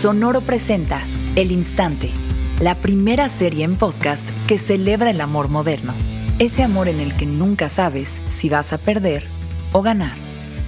Sonoro 0.00 0.42
presenta 0.42 1.02
El 1.34 1.50
Instante, 1.50 2.12
la 2.60 2.76
primera 2.76 3.28
serie 3.28 3.64
en 3.64 3.74
podcast 3.74 4.24
que 4.46 4.56
celebra 4.56 5.10
el 5.10 5.20
amor 5.20 5.48
moderno. 5.48 5.92
Ese 6.38 6.62
amor 6.62 6.86
en 6.86 7.00
el 7.00 7.16
que 7.16 7.26
nunca 7.26 7.68
sabes 7.68 8.20
si 8.28 8.48
vas 8.48 8.72
a 8.72 8.78
perder 8.78 9.26
o 9.72 9.82
ganar. 9.82 10.12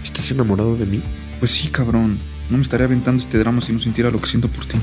¿Estás 0.02 0.28
enamorado 0.32 0.74
de 0.74 0.84
mí? 0.84 1.00
Pues 1.38 1.52
sí, 1.52 1.68
cabrón. 1.68 2.18
No 2.48 2.56
me 2.56 2.64
estaría 2.64 2.86
aventando 2.86 3.22
este 3.22 3.38
drama 3.38 3.60
si 3.60 3.72
no 3.72 3.78
sintiera 3.78 4.10
lo 4.10 4.20
que 4.20 4.26
siento 4.26 4.48
por 4.48 4.66
ti. 4.66 4.76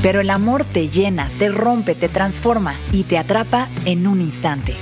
Pero 0.00 0.22
el 0.22 0.30
amor 0.30 0.64
te 0.64 0.88
llena, 0.88 1.28
te 1.38 1.50
rompe, 1.50 1.94
te 1.94 2.08
transforma 2.08 2.76
y 2.92 3.02
te 3.02 3.18
atrapa 3.18 3.68
en 3.84 4.06
un 4.06 4.22
instante. 4.22 4.74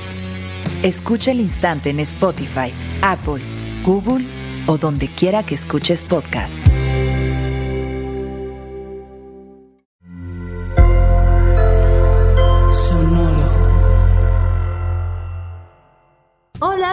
Escucha 0.84 1.32
el 1.32 1.40
instante 1.40 1.90
en 1.90 1.98
Spotify, 1.98 2.70
Apple, 3.00 3.42
Google 3.84 4.24
o 4.68 4.78
donde 4.78 5.08
quiera 5.08 5.42
que 5.42 5.56
escuches 5.56 6.04
podcasts. 6.04 6.81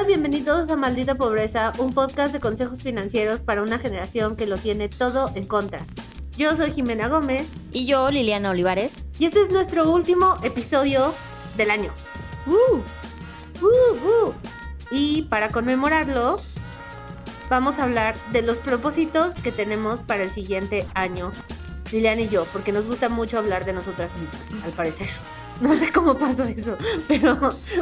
Bienvenidos 0.08 0.70
a 0.70 0.76
Maldita 0.76 1.16
Pobreza, 1.16 1.71
un 1.77 1.94
podcast 1.94 2.34
de 2.34 2.40
consejos 2.40 2.81
financieros 2.81 3.44
para 3.44 3.62
una 3.62 3.77
generación 3.80 4.35
que 4.35 4.48
lo 4.48 4.57
tiene 4.57 4.90
todo 4.90 5.30
en 5.35 5.45
contra. 5.45 5.85
Yo 6.35 6.55
soy 6.55 6.71
Jimena 6.71 7.09
Gómez 7.09 7.49
Y 7.71 7.85
yo, 7.85 8.09
Liliana 8.09 8.49
Olivares. 8.49 9.05
y 9.20 9.26
este 9.26 9.41
es 9.41 9.52
nuestro 9.52 9.91
último 9.91 10.38
episodio 10.41 11.13
del 11.57 11.70
año. 11.70 11.91
¡Uh! 12.48 12.77
¡Uh! 13.63 14.27
¡Uh! 14.30 14.34
Y 14.90 15.23
para 15.23 15.49
conmemorarlo, 15.49 16.40
vamos 17.49 17.77
a 17.77 17.84
hablar 17.84 18.16
de 18.31 18.41
los 18.41 18.57
propósitos 18.57 19.34
que 19.35 19.52
tenemos 19.52 19.99
para 20.02 20.23
el 20.23 20.31
siguiente 20.31 20.88
año, 20.95 21.31
Liliana 21.91 22.21
y 22.21 22.29
yo, 22.29 22.45
porque 22.54 22.71
nos 22.71 22.88
gusta 22.88 23.09
mucho 23.09 23.38
hablar 23.38 23.66
de 23.66 23.73
nosotras 23.73 24.12
mismas, 24.16 24.63
al 24.63 24.71
parecer. 24.71 25.07
No 25.62 25.77
sé 25.77 25.91
cómo 25.91 26.18
pasó 26.18 26.43
eso, 26.43 26.77
pero, 27.10 27.38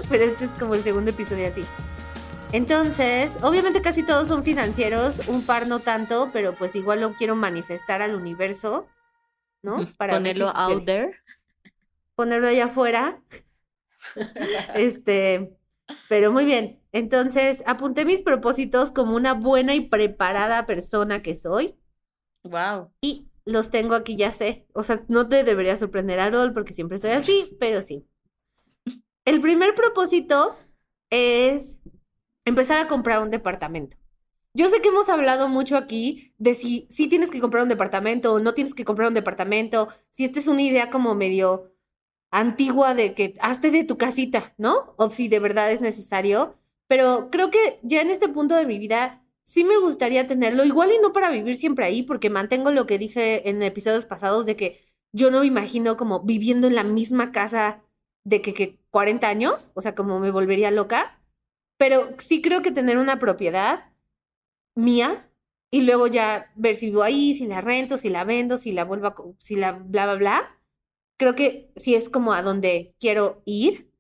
pero 0.09 0.23
este 0.23 0.45
es 0.45 0.51
como 0.59 0.73
el 0.73 0.83
segundo 0.83 1.11
episodio 1.11 1.47
así. 1.47 1.63
Entonces, 2.53 3.31
obviamente 3.41 3.81
casi 3.81 4.03
todos 4.03 4.29
son 4.29 4.43
financieros, 4.43 5.27
un 5.27 5.45
par 5.45 5.67
no 5.67 5.79
tanto, 5.79 6.29
pero 6.31 6.55
pues 6.55 6.75
igual 6.75 7.01
lo 7.01 7.13
quiero 7.13 7.35
manifestar 7.35 8.01
al 8.01 8.15
universo, 8.15 8.87
¿no? 9.61 9.77
ver 9.99 10.09
Ponerlo 10.09 10.49
out 10.55 10.85
there. 10.85 11.11
Ponerlo 12.15 12.47
allá 12.47 12.65
afuera. 12.65 13.21
este, 14.75 15.57
pero 16.07 16.31
muy 16.31 16.45
bien. 16.45 16.81
Entonces, 16.93 17.63
apunté 17.65 18.05
mis 18.05 18.23
propósitos 18.23 18.91
como 18.91 19.15
una 19.15 19.33
buena 19.33 19.75
y 19.75 19.81
preparada 19.81 20.65
persona 20.65 21.21
que 21.21 21.35
soy. 21.35 21.75
Wow. 22.43 22.91
Y 23.01 23.27
los 23.43 23.69
tengo 23.69 23.93
aquí, 23.93 24.15
ya 24.15 24.31
sé. 24.31 24.65
O 24.73 24.83
sea, 24.83 25.03
no 25.09 25.27
te 25.27 25.43
debería 25.43 25.75
sorprender, 25.75 26.21
Arol, 26.21 26.53
porque 26.53 26.73
siempre 26.73 26.97
soy 26.97 27.11
así, 27.11 27.57
pero 27.59 27.81
sí. 27.81 28.07
El 29.25 29.41
primer 29.41 29.75
propósito 29.75 30.55
es 31.09 31.81
empezar 32.47 32.79
a 32.79 32.87
comprar 32.87 33.21
un 33.21 33.29
departamento. 33.29 33.97
Yo 34.53 34.69
sé 34.69 34.81
que 34.81 34.87
hemos 34.87 35.09
hablado 35.09 35.49
mucho 35.49 35.75
aquí 35.77 36.33
de 36.37 36.53
si, 36.53 36.87
si 36.89 37.07
tienes 37.07 37.29
que 37.29 37.41
comprar 37.41 37.63
un 37.63 37.69
departamento 37.69 38.33
o 38.33 38.39
no 38.39 38.53
tienes 38.53 38.73
que 38.73 38.85
comprar 38.85 39.09
un 39.09 39.13
departamento, 39.13 39.89
si 40.11 40.23
esta 40.23 40.39
es 40.39 40.47
una 40.47 40.61
idea 40.61 40.89
como 40.89 41.13
medio 41.13 41.73
antigua 42.31 42.95
de 42.95 43.13
que 43.13 43.33
hazte 43.41 43.69
de 43.69 43.83
tu 43.83 43.97
casita, 43.97 44.53
¿no? 44.57 44.95
O 44.97 45.09
si 45.09 45.27
de 45.27 45.39
verdad 45.39 45.71
es 45.71 45.81
necesario. 45.81 46.57
Pero 46.87 47.29
creo 47.31 47.49
que 47.51 47.79
ya 47.83 48.01
en 48.01 48.09
este 48.09 48.29
punto 48.29 48.55
de 48.55 48.65
mi 48.65 48.79
vida 48.79 49.23
sí 49.43 49.63
me 49.65 49.77
gustaría 49.77 50.25
tenerlo, 50.25 50.63
igual 50.65 50.91
y 50.91 50.99
no 51.01 51.13
para 51.13 51.29
vivir 51.29 51.57
siempre 51.57 51.85
ahí, 51.85 52.03
porque 52.03 52.29
mantengo 52.29 52.71
lo 52.71 52.85
que 52.85 52.97
dije 52.97 53.49
en 53.49 53.61
episodios 53.61 54.05
pasados 54.05 54.45
de 54.45 54.55
que 54.55 54.79
yo 55.11 55.31
no 55.31 55.41
me 55.41 55.47
imagino 55.47 55.97
como 55.97 56.21
viviendo 56.21 56.67
en 56.67 56.75
la 56.75 56.83
misma 56.83 57.31
casa 57.31 57.83
de 58.23 58.41
que, 58.41 58.53
que 58.53 58.79
40 58.91 59.27
años, 59.27 59.71
o 59.73 59.81
sea, 59.81 59.95
como 59.95 60.19
me 60.19 60.31
volvería 60.31 60.71
loca, 60.71 61.16
pero 61.77 62.15
sí 62.17 62.41
creo 62.41 62.61
que 62.61 62.71
tener 62.71 62.97
una 62.97 63.19
propiedad 63.19 63.91
mía 64.75 65.31
y 65.71 65.81
luego 65.81 66.07
ya 66.07 66.51
ver 66.55 66.75
si 66.75 66.87
vivo 66.87 67.03
ahí, 67.03 67.35
si 67.35 67.45
la 67.45 67.61
rento, 67.61 67.97
si 67.97 68.09
la 68.09 68.23
vendo, 68.23 68.57
si 68.57 68.71
la 68.71 68.85
vuelvo 68.85 69.07
a, 69.07 69.15
si 69.39 69.55
la 69.55 69.73
bla, 69.73 70.05
bla, 70.05 70.15
bla, 70.15 70.59
creo 71.17 71.35
que 71.35 71.71
sí 71.75 71.95
es 71.95 72.09
como 72.09 72.33
a 72.33 72.41
donde 72.41 72.95
quiero 72.99 73.41
ir, 73.45 73.91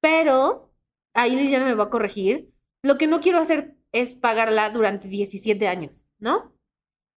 pero 0.00 0.72
ahí 1.14 1.36
Liliana 1.36 1.64
me 1.66 1.74
va 1.74 1.84
a 1.84 1.90
corregir. 1.90 2.52
Lo 2.82 2.96
que 2.96 3.06
no 3.06 3.20
quiero 3.20 3.38
hacer 3.38 3.76
es 3.92 4.14
pagarla 4.14 4.70
durante 4.70 5.08
17 5.08 5.68
años, 5.68 6.06
¿no? 6.18 6.54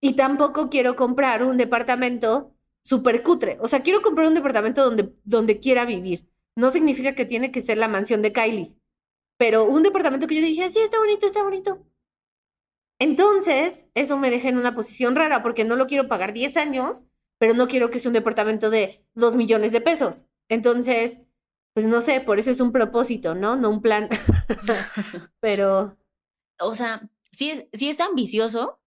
Y 0.00 0.14
tampoco 0.16 0.68
quiero 0.68 0.96
comprar 0.96 1.44
un 1.44 1.56
departamento 1.56 2.56
súper 2.82 3.22
cutre. 3.22 3.58
O 3.60 3.68
sea, 3.68 3.82
quiero 3.82 4.02
comprar 4.02 4.26
un 4.26 4.34
departamento 4.34 4.84
donde, 4.84 5.14
donde 5.24 5.60
quiera 5.60 5.84
vivir. 5.84 6.28
No 6.56 6.70
significa 6.70 7.14
que 7.14 7.24
tiene 7.24 7.52
que 7.52 7.62
ser 7.62 7.78
la 7.78 7.88
mansión 7.88 8.20
de 8.22 8.32
Kylie, 8.32 8.74
pero 9.42 9.64
un 9.64 9.82
departamento 9.82 10.28
que 10.28 10.36
yo 10.36 10.40
dije, 10.40 10.70
sí, 10.70 10.78
está 10.78 11.00
bonito, 11.00 11.26
está 11.26 11.42
bonito. 11.42 11.84
Entonces, 13.00 13.86
eso 13.92 14.16
me 14.16 14.30
deja 14.30 14.48
en 14.48 14.56
una 14.56 14.76
posición 14.76 15.16
rara 15.16 15.42
porque 15.42 15.64
no 15.64 15.74
lo 15.74 15.88
quiero 15.88 16.06
pagar 16.06 16.32
10 16.32 16.56
años, 16.56 17.02
pero 17.38 17.52
no 17.52 17.66
quiero 17.66 17.90
que 17.90 17.98
sea 17.98 18.10
un 18.10 18.14
departamento 18.14 18.70
de 18.70 19.04
2 19.14 19.34
millones 19.34 19.72
de 19.72 19.80
pesos. 19.80 20.26
Entonces, 20.48 21.22
pues 21.74 21.86
no 21.86 22.02
sé, 22.02 22.20
por 22.20 22.38
eso 22.38 22.52
es 22.52 22.60
un 22.60 22.70
propósito, 22.70 23.34
¿no? 23.34 23.56
No 23.56 23.70
un 23.70 23.82
plan. 23.82 24.08
pero 25.40 25.98
O 26.60 26.76
sea, 26.76 27.10
si 27.32 27.50
es, 27.50 27.66
si 27.72 27.90
es 27.90 27.98
ambicioso, 27.98 28.80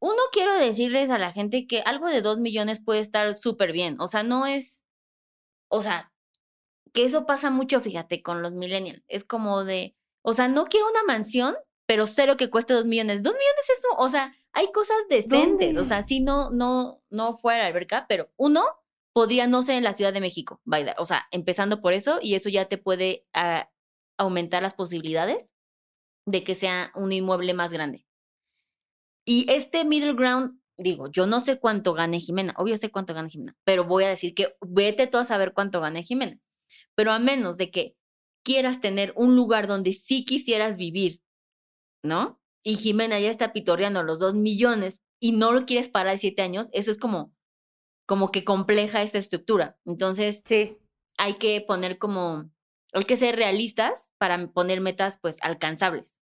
uno 0.00 0.22
quiero 0.30 0.54
decirles 0.54 1.10
a 1.10 1.18
la 1.18 1.32
gente 1.32 1.66
que 1.66 1.80
algo 1.80 2.06
de 2.06 2.22
dos 2.22 2.38
millones 2.38 2.78
puede 2.78 3.00
estar 3.00 3.34
súper 3.34 3.72
bien. 3.72 4.00
O 4.00 4.06
sea, 4.06 4.22
no 4.22 4.46
es. 4.46 4.84
O 5.66 5.82
sea, 5.82 6.12
que 6.96 7.04
eso 7.04 7.26
pasa 7.26 7.50
mucho, 7.50 7.82
fíjate, 7.82 8.22
con 8.22 8.40
los 8.40 8.52
millennials. 8.52 9.04
Es 9.06 9.22
como 9.22 9.64
de. 9.64 9.94
O 10.22 10.32
sea, 10.32 10.48
no 10.48 10.64
quiero 10.64 10.88
una 10.88 11.02
mansión, 11.06 11.54
pero 11.86 12.06
cero 12.06 12.38
que 12.38 12.48
cueste 12.48 12.72
dos 12.72 12.86
millones. 12.86 13.22
Dos 13.22 13.34
millones 13.34 13.68
es 13.68 13.82
O 13.98 14.08
sea, 14.08 14.34
hay 14.52 14.72
cosas 14.72 14.96
decentes. 15.10 15.72
O 15.72 15.74
¿Dónde? 15.74 15.88
sea, 15.88 16.02
si 16.04 16.20
no, 16.20 16.50
no, 16.50 17.02
no 17.10 17.36
fuera 17.36 17.58
la 17.58 17.66
alberca, 17.66 18.06
pero 18.08 18.32
uno 18.36 18.64
podría 19.12 19.46
no 19.46 19.62
ser 19.62 19.76
en 19.76 19.84
la 19.84 19.92
Ciudad 19.92 20.14
de 20.14 20.22
México. 20.22 20.62
O 20.96 21.04
sea, 21.04 21.26
empezando 21.32 21.82
por 21.82 21.92
eso, 21.92 22.18
y 22.22 22.34
eso 22.34 22.48
ya 22.48 22.64
te 22.64 22.78
puede 22.78 23.26
ah, 23.34 23.70
aumentar 24.16 24.62
las 24.62 24.72
posibilidades 24.72 25.54
de 26.26 26.44
que 26.44 26.54
sea 26.54 26.92
un 26.94 27.12
inmueble 27.12 27.52
más 27.52 27.72
grande. 27.74 28.06
Y 29.26 29.52
este 29.52 29.84
middle 29.84 30.14
ground, 30.14 30.60
digo, 30.78 31.10
yo 31.10 31.26
no 31.26 31.40
sé 31.40 31.58
cuánto 31.58 31.92
gane 31.92 32.20
Jimena, 32.20 32.54
obvio 32.56 32.78
sé 32.78 32.90
cuánto 32.90 33.12
gana 33.12 33.28
Jimena, 33.28 33.54
pero 33.64 33.84
voy 33.84 34.04
a 34.04 34.08
decir 34.08 34.34
que 34.34 34.56
vete 34.66 35.06
tú 35.06 35.18
a 35.18 35.24
saber 35.24 35.52
cuánto 35.52 35.80
gane 35.82 36.02
Jimena. 36.02 36.40
Pero 36.96 37.12
a 37.12 37.20
menos 37.20 37.58
de 37.58 37.70
que 37.72 37.96
quieras 38.44 38.80
tener 38.82 39.14
un 39.16 39.36
lugar 39.36 39.68
donde 39.68 39.94
sí 39.94 40.24
quisieras 40.26 40.78
vivir, 40.78 41.22
¿no? 42.02 42.40
Y 42.64 42.76
Jimena 42.76 43.20
ya 43.20 43.30
está 43.30 43.52
pitorreando 43.52 44.02
los 44.02 44.18
dos 44.18 44.34
millones 44.34 45.02
y 45.20 45.32
no 45.32 45.52
lo 45.52 45.66
quieres 45.66 45.88
parar 45.88 46.18
siete 46.18 46.42
años, 46.42 46.68
eso 46.72 46.90
es 46.90 46.98
como, 46.98 47.34
como 48.06 48.30
que 48.32 48.44
compleja 48.44 49.02
esta 49.02 49.18
estructura. 49.18 49.78
Entonces, 49.86 50.44
sí. 50.44 50.78
hay 51.18 51.34
que 51.34 51.60
poner 51.60 51.98
como, 51.98 52.50
hay 52.92 53.04
que 53.04 53.16
ser 53.16 53.36
realistas 53.36 54.12
para 54.18 54.48
poner 54.52 54.80
metas 54.80 55.18
pues 55.20 55.38
alcanzables. 55.42 56.18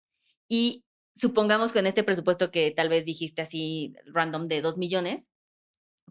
Y 0.50 0.86
supongamos 1.16 1.72
que 1.72 1.80
en 1.80 1.88
este 1.88 2.04
presupuesto 2.04 2.52
que 2.52 2.72
tal 2.72 2.90
vez 2.90 3.06
dijiste 3.06 3.42
así 3.44 3.94
random 4.06 4.48
de 4.48 4.62
2 4.62 4.78
millones, 4.78 5.30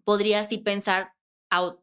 podrías 0.05 0.49
sí 0.49 0.59
pensar 0.59 1.13
out- 1.51 1.81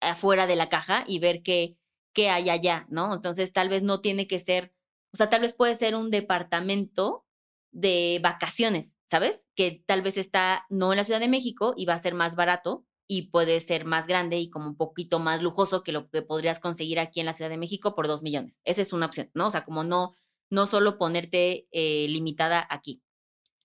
afuera 0.00 0.46
de 0.46 0.56
la 0.56 0.68
caja 0.68 1.04
y 1.06 1.18
ver 1.18 1.42
qué, 1.42 1.76
qué 2.14 2.30
hay 2.30 2.48
allá, 2.50 2.86
¿no? 2.88 3.12
Entonces 3.14 3.52
tal 3.52 3.68
vez 3.68 3.82
no 3.82 4.00
tiene 4.00 4.26
que 4.26 4.38
ser, 4.38 4.72
o 5.12 5.16
sea, 5.16 5.28
tal 5.28 5.42
vez 5.42 5.52
puede 5.52 5.74
ser 5.74 5.94
un 5.94 6.10
departamento 6.10 7.26
de 7.72 8.20
vacaciones, 8.22 8.96
¿sabes? 9.10 9.46
Que 9.54 9.82
tal 9.86 10.02
vez 10.02 10.16
está 10.16 10.64
no 10.70 10.92
en 10.92 10.96
la 10.96 11.04
Ciudad 11.04 11.20
de 11.20 11.28
México 11.28 11.74
y 11.76 11.86
va 11.86 11.94
a 11.94 11.98
ser 11.98 12.14
más 12.14 12.36
barato 12.36 12.86
y 13.06 13.28
puede 13.28 13.60
ser 13.60 13.84
más 13.84 14.06
grande 14.06 14.38
y 14.38 14.48
como 14.48 14.66
un 14.66 14.76
poquito 14.76 15.18
más 15.18 15.42
lujoso 15.42 15.82
que 15.82 15.92
lo 15.92 16.08
que 16.08 16.22
podrías 16.22 16.60
conseguir 16.60 16.98
aquí 16.98 17.20
en 17.20 17.26
la 17.26 17.32
Ciudad 17.32 17.50
de 17.50 17.58
México 17.58 17.94
por 17.94 18.06
dos 18.06 18.22
millones. 18.22 18.60
Esa 18.64 18.82
es 18.82 18.92
una 18.92 19.06
opción, 19.06 19.30
¿no? 19.34 19.48
O 19.48 19.50
sea, 19.50 19.64
como 19.64 19.84
no, 19.84 20.16
no 20.50 20.66
solo 20.66 20.98
ponerte 20.98 21.66
eh, 21.72 22.06
limitada 22.08 22.66
aquí. 22.70 23.02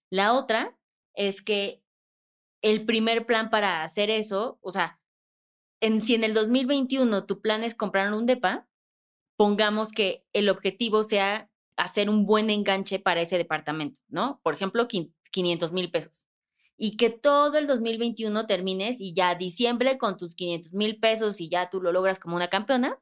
La 0.09 0.33
otra 0.33 0.77
es 1.13 1.41
que 1.41 1.83
el 2.61 2.85
primer 2.85 3.25
plan 3.25 3.49
para 3.49 3.83
hacer 3.83 4.09
eso, 4.09 4.59
o 4.61 4.71
sea, 4.71 4.98
en, 5.81 6.01
si 6.01 6.15
en 6.15 6.23
el 6.23 6.33
2021 6.33 7.25
tu 7.25 7.41
plan 7.41 7.63
es 7.63 7.75
comprar 7.75 8.13
un 8.13 8.25
DEPA, 8.25 8.67
pongamos 9.37 9.91
que 9.91 10.25
el 10.33 10.49
objetivo 10.49 11.03
sea 11.03 11.49
hacer 11.77 12.09
un 12.09 12.25
buen 12.25 12.49
enganche 12.49 12.99
para 12.99 13.21
ese 13.21 13.37
departamento, 13.37 14.01
¿no? 14.09 14.41
Por 14.43 14.53
ejemplo, 14.53 14.87
quin- 14.87 15.13
500 15.31 15.71
mil 15.71 15.91
pesos. 15.91 16.27
Y 16.77 16.97
que 16.97 17.09
todo 17.09 17.57
el 17.57 17.67
2021 17.67 18.45
termines 18.47 18.99
y 19.01 19.13
ya 19.13 19.35
diciembre 19.35 19.97
con 19.97 20.17
tus 20.17 20.35
500 20.35 20.73
mil 20.73 20.99
pesos 20.99 21.39
y 21.41 21.49
ya 21.49 21.69
tú 21.69 21.81
lo 21.81 21.91
logras 21.91 22.19
como 22.19 22.35
una 22.35 22.47
campeona, 22.49 22.99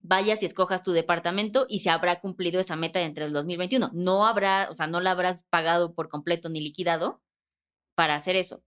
vayas 0.00 0.42
y 0.42 0.46
escojas 0.46 0.82
tu 0.82 0.92
departamento 0.92 1.66
y 1.68 1.80
se 1.80 1.90
habrá 1.90 2.20
cumplido 2.20 2.60
esa 2.60 2.76
meta 2.76 3.00
entre 3.02 3.24
el 3.26 3.32
2021. 3.32 3.90
No 3.94 4.26
habrá, 4.26 4.68
o 4.70 4.74
sea, 4.74 4.86
no 4.88 5.00
la 5.00 5.12
habrás 5.12 5.44
pagado 5.44 5.94
por 5.94 6.08
completo 6.08 6.48
ni 6.48 6.60
liquidado 6.60 7.22
para 7.94 8.14
hacer 8.14 8.36
eso. 8.36 8.62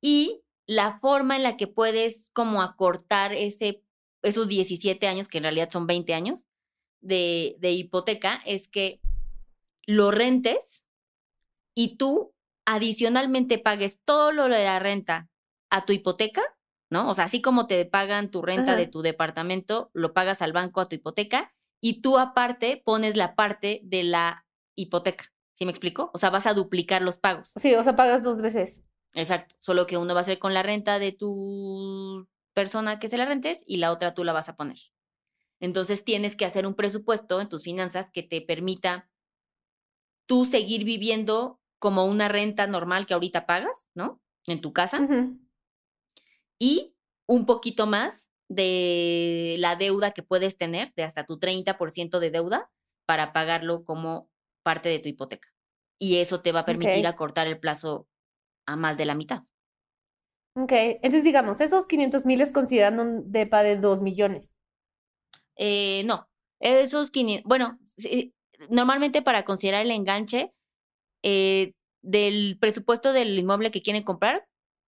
Y 0.00 0.42
la 0.70 0.96
forma 1.00 1.34
en 1.34 1.42
la 1.42 1.56
que 1.56 1.66
puedes 1.66 2.30
como 2.32 2.62
acortar 2.62 3.32
ese, 3.32 3.82
esos 4.22 4.46
17 4.46 5.08
años, 5.08 5.26
que 5.26 5.38
en 5.38 5.42
realidad 5.42 5.68
son 5.68 5.88
20 5.88 6.14
años 6.14 6.46
de, 7.00 7.56
de 7.58 7.72
hipoteca, 7.72 8.40
es 8.46 8.68
que 8.68 9.00
lo 9.84 10.12
rentes 10.12 10.86
y 11.74 11.96
tú 11.96 12.36
adicionalmente 12.66 13.58
pagues 13.58 13.98
todo 14.04 14.30
lo 14.30 14.44
de 14.44 14.62
la 14.62 14.78
renta 14.78 15.28
a 15.70 15.84
tu 15.84 15.92
hipoteca, 15.92 16.42
¿no? 16.88 17.10
O 17.10 17.16
sea, 17.16 17.24
así 17.24 17.42
como 17.42 17.66
te 17.66 17.84
pagan 17.84 18.30
tu 18.30 18.40
renta 18.40 18.76
de 18.76 18.86
tu 18.86 19.02
departamento, 19.02 19.90
lo 19.92 20.14
pagas 20.14 20.40
al 20.40 20.52
banco 20.52 20.80
a 20.80 20.86
tu 20.86 20.94
hipoteca 20.94 21.52
y 21.80 22.00
tú 22.00 22.16
aparte 22.16 22.80
pones 22.84 23.16
la 23.16 23.34
parte 23.34 23.80
de 23.82 24.04
la 24.04 24.46
hipoteca. 24.76 25.32
¿Sí 25.52 25.64
me 25.64 25.72
explico? 25.72 26.12
O 26.14 26.18
sea, 26.18 26.30
vas 26.30 26.46
a 26.46 26.54
duplicar 26.54 27.02
los 27.02 27.18
pagos. 27.18 27.50
Sí, 27.56 27.74
o 27.74 27.82
sea, 27.82 27.96
pagas 27.96 28.22
dos 28.22 28.40
veces. 28.40 28.84
Exacto. 29.14 29.56
Solo 29.58 29.86
que 29.86 29.96
uno 29.96 30.14
va 30.14 30.20
a 30.20 30.24
ser 30.24 30.38
con 30.38 30.54
la 30.54 30.62
renta 30.62 30.98
de 30.98 31.12
tu 31.12 32.28
persona 32.54 32.98
que 32.98 33.08
se 33.08 33.18
la 33.18 33.24
rentes 33.24 33.64
y 33.66 33.78
la 33.78 33.90
otra 33.90 34.14
tú 34.14 34.24
la 34.24 34.32
vas 34.32 34.48
a 34.48 34.56
poner. 34.56 34.78
Entonces 35.60 36.04
tienes 36.04 36.36
que 36.36 36.44
hacer 36.44 36.66
un 36.66 36.74
presupuesto 36.74 37.40
en 37.40 37.48
tus 37.48 37.64
finanzas 37.64 38.10
que 38.10 38.22
te 38.22 38.40
permita 38.40 39.10
tú 40.26 40.44
seguir 40.44 40.84
viviendo 40.84 41.60
como 41.78 42.04
una 42.04 42.28
renta 42.28 42.66
normal 42.66 43.06
que 43.06 43.14
ahorita 43.14 43.46
pagas, 43.46 43.88
¿no? 43.94 44.22
En 44.46 44.60
tu 44.60 44.72
casa 44.72 45.06
y 46.60 46.94
un 47.26 47.46
poquito 47.46 47.86
más 47.86 48.30
de 48.48 49.56
la 49.58 49.76
deuda 49.76 50.12
que 50.12 50.22
puedes 50.22 50.56
tener, 50.56 50.92
de 50.94 51.04
hasta 51.04 51.24
tu 51.24 51.38
30% 51.38 52.20
de 52.20 52.30
deuda, 52.30 52.70
para 53.06 53.32
pagarlo 53.32 53.82
como 53.82 54.30
parte 54.62 54.88
de 54.88 54.98
tu 54.98 55.08
hipoteca. 55.08 55.48
Y 55.98 56.16
eso 56.16 56.42
te 56.42 56.52
va 56.52 56.60
a 56.60 56.64
permitir 56.66 57.06
acortar 57.06 57.46
el 57.46 57.58
plazo 57.58 58.08
a 58.66 58.76
más 58.76 58.96
de 58.96 59.04
la 59.04 59.14
mitad. 59.14 59.40
Ok, 60.54 60.72
entonces 60.72 61.24
digamos, 61.24 61.60
esos 61.60 61.86
500 61.86 62.26
mil 62.26 62.40
es 62.40 62.52
considerando 62.52 63.02
un 63.02 63.30
depa 63.30 63.62
de 63.62 63.76
2 63.76 64.02
millones. 64.02 64.56
Eh, 65.56 66.02
no, 66.04 66.28
esos 66.58 67.10
500, 67.10 67.44
bueno, 67.48 67.78
normalmente 68.68 69.22
para 69.22 69.44
considerar 69.44 69.82
el 69.82 69.90
enganche 69.90 70.52
eh, 71.22 71.74
del 72.02 72.58
presupuesto 72.58 73.12
del 73.12 73.38
inmueble 73.38 73.70
que 73.70 73.82
quieren 73.82 74.02
comprar, 74.02 74.46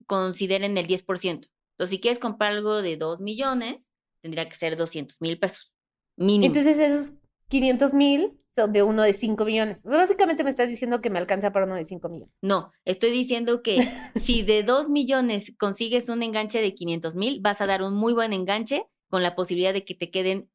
consideren 0.07 0.77
el 0.77 0.88
10%. 0.88 1.50
Entonces, 1.81 1.89
si 1.89 2.00
quieres 2.00 2.19
comprar 2.19 2.53
algo 2.53 2.81
de 2.81 2.97
2 2.97 3.19
millones, 3.19 3.91
tendría 4.21 4.47
que 4.47 4.56
ser 4.56 4.77
200 4.77 5.21
mil 5.21 5.39
pesos, 5.39 5.74
mínimo. 6.15 6.45
Entonces 6.45 6.77
esos 6.77 7.13
500 7.51 7.94
mil 7.94 8.39
son 8.56 8.74
de 8.74 8.81
uno 8.81 9.03
de 9.03 9.13
5 9.13 9.45
millones. 9.45 9.86
O 9.86 9.89
sea, 9.89 9.98
básicamente 9.98 10.44
me 10.44 10.50
estás 10.50 10.69
diciendo 10.69 11.01
que 11.01 11.09
me 11.09 11.19
alcanza 11.19 11.51
para 11.51 11.65
uno 11.65 11.75
de 11.75 11.83
5 11.83 12.09
millones. 12.09 12.33
No, 12.42 12.71
estoy 12.86 13.12
diciendo 13.12 13.62
que 13.62 13.77
si 14.21 14.42
de 14.42 14.63
2 14.63 14.89
millones 14.89 15.53
consigues 15.59 16.09
un 16.09 16.24
enganche 16.24 16.62
de 16.62 16.74
500 16.74 17.15
mil, 17.15 17.42
vas 17.42 17.62
a 17.62 17.68
dar 17.68 17.83
un 17.83 17.94
muy 17.94 18.13
buen 18.13 18.33
enganche 18.33 18.88
con 19.09 19.21
la 19.21 19.36
posibilidad 19.36 19.74
de 19.74 19.83
que 19.83 19.95
te 19.95 20.09
queden 20.09 20.50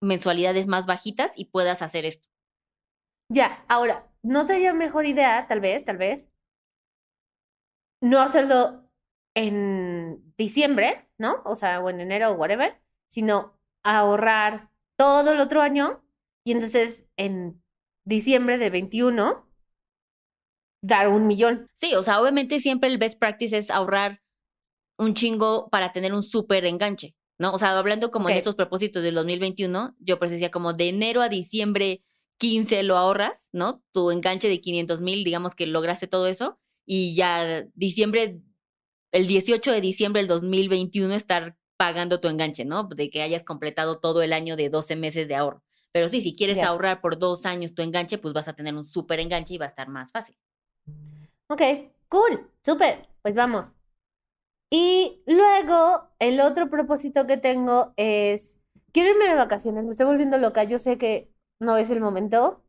mensualidades 0.00 0.66
más 0.66 0.86
bajitas 0.86 1.32
y 1.36 1.46
puedas 1.46 1.82
hacer 1.82 2.04
esto. 2.04 2.28
Ya, 3.28 3.64
ahora, 3.68 4.10
¿no 4.22 4.44
sería 4.44 4.74
mejor 4.74 5.06
idea, 5.06 5.46
tal 5.46 5.60
vez, 5.60 5.84
tal 5.84 5.98
vez, 5.98 6.28
no 8.00 8.18
hacerlo 8.18 8.90
en 9.34 10.34
diciembre, 10.36 11.08
¿no? 11.16 11.42
O 11.44 11.54
sea, 11.54 11.80
o 11.80 11.90
en 11.90 12.00
enero 12.00 12.30
o 12.30 12.34
whatever, 12.34 12.80
sino 13.08 13.56
ahorrar 13.84 14.70
todo 14.96 15.32
el 15.32 15.40
otro 15.40 15.62
año 15.62 16.02
y 16.44 16.52
entonces 16.52 17.06
en 17.16 17.62
diciembre 18.04 18.58
de 18.58 18.70
21 18.70 19.46
dar 20.82 21.08
un 21.08 21.26
millón. 21.26 21.68
Sí, 21.74 21.94
o 21.94 22.02
sea, 22.02 22.20
obviamente 22.20 22.58
siempre 22.58 22.88
el 22.88 22.98
best 22.98 23.18
practice 23.18 23.56
es 23.56 23.70
ahorrar 23.70 24.20
un 24.98 25.14
chingo 25.14 25.68
para 25.70 25.92
tener 25.92 26.12
un 26.12 26.22
súper 26.22 26.64
enganche, 26.64 27.14
¿no? 27.38 27.52
O 27.52 27.58
sea, 27.58 27.78
hablando 27.78 28.10
como 28.10 28.26
Ok. 28.26 28.32
estos 28.32 28.54
propósitos 28.54 29.02
del 29.02 29.14
2021, 29.14 29.94
yo 29.98 30.18
pues 30.18 30.30
decía 30.30 30.50
como 30.50 30.72
de 30.72 30.88
enero 30.88 31.22
a 31.22 31.28
diciembre 31.28 32.02
15 32.38 32.82
lo 32.82 32.96
ahorras, 32.96 33.48
¿no? 33.52 33.82
Tu 33.92 34.10
enganche 34.10 34.48
de 34.48 34.60
500 34.60 35.00
mil, 35.00 35.24
digamos 35.24 35.54
que 35.54 35.66
lograste 35.66 36.06
todo 36.06 36.26
eso, 36.26 36.58
y 36.86 37.14
ya 37.14 37.66
diciembre, 37.74 38.40
el 39.12 39.26
18 39.26 39.72
de 39.72 39.80
diciembre 39.80 40.20
del 40.22 40.28
2021 40.28 41.14
estar 41.14 41.56
pagando 41.76 42.20
tu 42.20 42.28
enganche, 42.28 42.64
¿no? 42.64 42.84
De 42.84 43.10
que 43.10 43.22
hayas 43.22 43.42
completado 43.42 44.00
todo 44.00 44.22
el 44.22 44.32
año 44.32 44.56
de 44.56 44.68
12 44.70 44.96
meses 44.96 45.28
de 45.28 45.34
ahorro. 45.34 45.62
Pero 45.92 46.08
sí, 46.08 46.20
si 46.20 46.34
quieres 46.34 46.58
ahorrar 46.58 47.00
por 47.00 47.18
dos 47.18 47.46
años 47.46 47.74
tu 47.74 47.82
enganche, 47.82 48.18
pues 48.18 48.34
vas 48.34 48.48
a 48.48 48.54
tener 48.54 48.74
un 48.74 48.84
súper 48.86 49.20
enganche 49.20 49.54
y 49.54 49.58
va 49.58 49.66
a 49.66 49.68
estar 49.68 49.88
más 49.88 50.12
fácil. 50.12 50.36
Ok, 51.48 51.62
cool, 52.08 52.50
súper, 52.64 53.08
pues 53.22 53.34
vamos. 53.34 53.74
Y 54.70 55.22
luego, 55.26 56.08
el 56.18 56.40
otro 56.40 56.70
propósito 56.70 57.26
que 57.26 57.36
tengo 57.36 57.92
es, 57.96 58.58
quiero 58.92 59.10
irme 59.10 59.26
de 59.28 59.34
vacaciones, 59.34 59.84
me 59.84 59.90
estoy 59.92 60.06
volviendo 60.06 60.38
loca, 60.38 60.64
yo 60.64 60.78
sé 60.78 60.98
que 60.98 61.30
no 61.60 61.76
es 61.76 61.90
el 61.90 62.00
momento, 62.00 62.62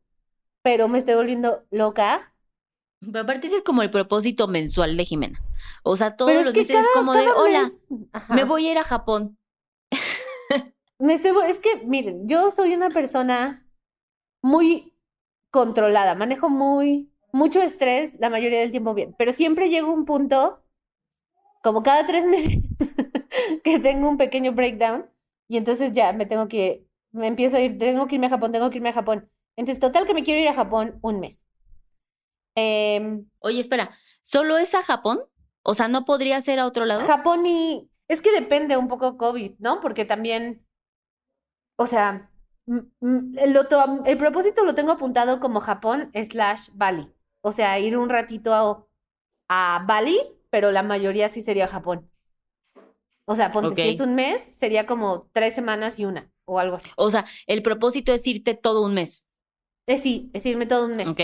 pero 0.64 0.88
me 0.90 1.00
estoy 1.00 1.16
volviendo 1.16 1.66
loca. 1.72 2.34
Pero 3.00 3.20
aparte 3.20 3.48
ese 3.48 3.58
es 3.58 3.64
como 3.64 3.82
el 3.82 3.90
propósito 3.90 4.48
mensual 4.48 4.96
de 4.98 5.06
Jimena. 5.06 5.42
O 5.84 5.96
sea, 5.98 6.16
todos 6.16 6.44
los 6.44 6.54
que 6.54 6.60
meses 6.60 6.76
es 6.76 6.88
cada, 6.88 6.94
como 6.94 7.14
de, 7.16 7.32
hola, 7.36 7.64
mes- 7.64 7.80
me 8.30 8.44
voy 8.44 8.68
a 8.68 8.72
ir 8.72 8.78
a 8.78 8.84
Japón. 8.84 9.38
Me 11.02 11.14
estoy, 11.14 11.32
es 11.48 11.60
que, 11.60 11.84
miren, 11.86 12.28
yo 12.28 12.52
soy 12.52 12.74
una 12.76 12.90
persona 12.90 13.68
muy 14.42 14.96
controlada, 15.50 16.16
manejo 16.16 16.50
muy, 16.50 17.12
mucho 17.34 17.60
estrés 17.60 18.14
la 18.20 18.30
mayoría 18.30 18.60
del 18.60 18.72
tiempo 18.72 18.94
bien, 18.94 19.16
pero 19.18 19.34
siempre 19.34 19.70
llego 19.70 19.90
a 19.90 19.94
un 19.94 20.06
punto, 20.06 20.64
como 21.64 21.82
cada 21.82 22.06
tres 22.06 22.26
meses, 22.28 22.60
que 23.64 23.80
tengo 23.80 24.10
un 24.10 24.18
pequeño 24.18 24.52
breakdown 24.52 25.10
y 25.48 25.58
entonces 25.58 25.92
ya 25.92 26.14
me 26.14 26.26
tengo 26.26 26.48
que, 26.48 26.86
me 27.12 27.28
empiezo 27.28 27.58
a 27.58 27.62
ir, 27.62 27.78
tengo 27.78 28.08
que 28.08 28.16
irme 28.16 28.28
a 28.28 28.32
Japón, 28.32 28.52
tengo 28.52 28.70
que 28.70 28.78
irme 28.78 28.90
a 28.90 28.94
Japón. 28.94 29.30
Entonces, 29.58 29.82
total 29.82 30.06
que 30.06 30.14
me 30.14 30.24
quiero 30.24 30.40
ir 30.40 30.48
a 30.48 30.54
Japón 30.54 30.98
un 31.02 31.20
mes. 31.20 31.46
Em, 32.56 33.28
Oye, 33.40 33.60
espera, 33.60 33.92
¿solo 34.22 34.58
es 34.58 34.76
a 34.76 34.84
Japón? 34.84 35.20
O 35.64 35.74
sea, 35.74 35.88
¿no 35.88 36.06
podría 36.06 36.42
ser 36.42 36.60
a 36.60 36.66
otro 36.66 36.86
lado? 36.86 37.02
Japón 37.02 37.46
y... 37.46 37.90
Es 38.08 38.22
que 38.22 38.32
depende 38.32 38.76
un 38.78 38.88
poco 38.88 39.18
COVID, 39.18 39.54
¿no? 39.60 39.80
Porque 39.80 40.06
también, 40.06 40.66
o 41.82 41.86
sea, 41.88 42.30
el, 42.68 44.18
propósito 44.18 44.64
lo 44.64 44.76
tengo 44.76 44.92
apuntado 44.92 45.40
como 45.40 45.60
Japón 45.60 46.12
slash 46.14 46.70
Bali. 46.74 47.12
O 47.42 47.52
sea, 47.52 47.80
ir 47.80 47.98
un 47.98 48.10
ratito 48.10 48.54
a, 48.54 48.86
a 49.50 49.84
Bali, 49.88 50.18
pero 50.50 50.72
la 50.72 50.84
mayoría 50.84 51.28
sí 51.28 51.42
sería 51.42 51.68
Japón. 51.68 52.10
O 53.26 53.36
sea, 53.36 53.52
ponte, 53.52 53.82
si 53.82 53.90
es 53.90 54.00
un 54.00 54.16
mes, 54.16 54.42
sería 54.42 54.86
como 54.86 55.30
tres 55.32 55.56
semanas 55.56 56.00
y 56.00 56.06
una, 56.06 56.32
o 56.46 56.60
algo 56.60 56.76
así. 56.76 56.90
O 56.98 57.10
sea, 57.10 57.26
el 57.48 57.64
propósito 57.64 58.14
es 58.14 58.26
irte 58.28 58.56
todo 58.56 58.84
un 58.84 58.94
mes. 58.94 59.28
Es 59.88 60.02
sí, 60.02 60.30
es 60.34 60.46
irme 60.46 60.66
todo 60.66 60.86
un 60.86 60.96
mes. 60.96 61.10
Ok. 61.10 61.20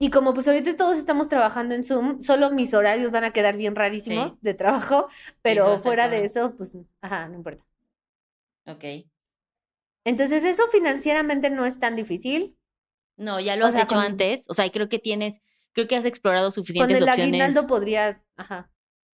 Y 0.00 0.10
como 0.10 0.32
pues 0.32 0.46
ahorita 0.46 0.76
todos 0.76 0.96
estamos 0.96 1.28
trabajando 1.28 1.74
en 1.74 1.82
Zoom, 1.82 2.22
solo 2.22 2.50
mis 2.50 2.72
horarios 2.72 3.10
van 3.10 3.24
a 3.24 3.32
quedar 3.32 3.56
bien 3.56 3.74
rarísimos 3.74 4.34
Sí. 4.34 4.38
de 4.42 4.54
trabajo, 4.54 5.08
pero 5.42 5.78
fuera 5.78 6.08
de 6.08 6.24
eso, 6.24 6.54
pues, 6.56 6.72
ajá, 7.00 7.28
no 7.28 7.34
importa. 7.34 7.64
Ok. 8.66 8.84
Entonces, 10.04 10.44
eso 10.44 10.62
financieramente 10.72 11.50
no 11.50 11.64
es 11.66 11.78
tan 11.78 11.96
difícil. 11.96 12.56
No, 13.16 13.40
ya 13.40 13.56
lo 13.56 13.64
O 13.64 13.68
has 13.68 13.74
sea, 13.74 13.82
hecho 13.84 13.96
con- 13.96 14.04
antes. 14.04 14.44
O 14.48 14.54
sea, 14.54 14.70
creo 14.70 14.88
que 14.88 14.98
tienes, 14.98 15.40
creo 15.72 15.86
que 15.86 15.96
has 15.96 16.04
explorado 16.04 16.46
Con 16.48 16.54
suficientes 16.54 16.96
el 16.98 17.02
opciones. 17.04 17.26
aguinaldo 17.28 17.66
podría, 17.66 18.22
ajá. 18.36 18.70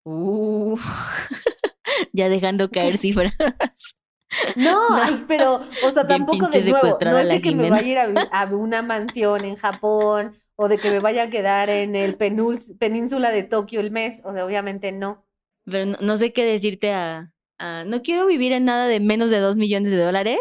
Uh, 0.04 0.76
ya 2.12 2.28
dejando 2.28 2.70
caer 2.70 2.98
cifras. 2.98 3.32
No, 4.56 4.78
ay, 4.94 5.26
pero, 5.28 5.60
o 5.84 5.90
sea, 5.90 6.06
tampoco 6.06 6.48
de 6.48 6.62
nuevo. 6.62 6.98
No 7.04 7.18
es 7.18 7.28
de 7.28 7.42
que 7.42 7.54
me 7.54 7.68
vaya 7.68 8.02
a 8.02 8.08
ir 8.08 8.18
a, 8.18 8.22
a 8.40 8.46
una 8.46 8.80
mansión 8.80 9.44
en 9.44 9.56
Japón 9.56 10.32
o 10.56 10.68
de 10.68 10.78
que 10.78 10.90
me 10.90 11.00
vaya 11.00 11.24
a 11.24 11.28
quedar 11.30 11.68
en 11.68 11.94
el 11.94 12.16
península 12.16 13.30
de 13.30 13.42
Tokio 13.42 13.80
el 13.80 13.90
mes. 13.90 14.22
O 14.24 14.32
sea, 14.32 14.46
obviamente 14.46 14.90
no. 14.90 15.26
Pero 15.66 15.84
no, 15.84 15.98
no 16.00 16.16
sé 16.16 16.32
qué 16.32 16.46
decirte 16.46 16.92
a, 16.94 17.30
a- 17.62 17.84
No 17.84 18.02
quiero 18.02 18.26
vivir 18.26 18.52
en 18.52 18.64
nada 18.64 18.86
de 18.88 19.00
menos 19.00 19.30
de 19.30 19.38
dos 19.38 19.56
millones 19.56 19.92
de 19.92 19.98
dólares. 20.02 20.40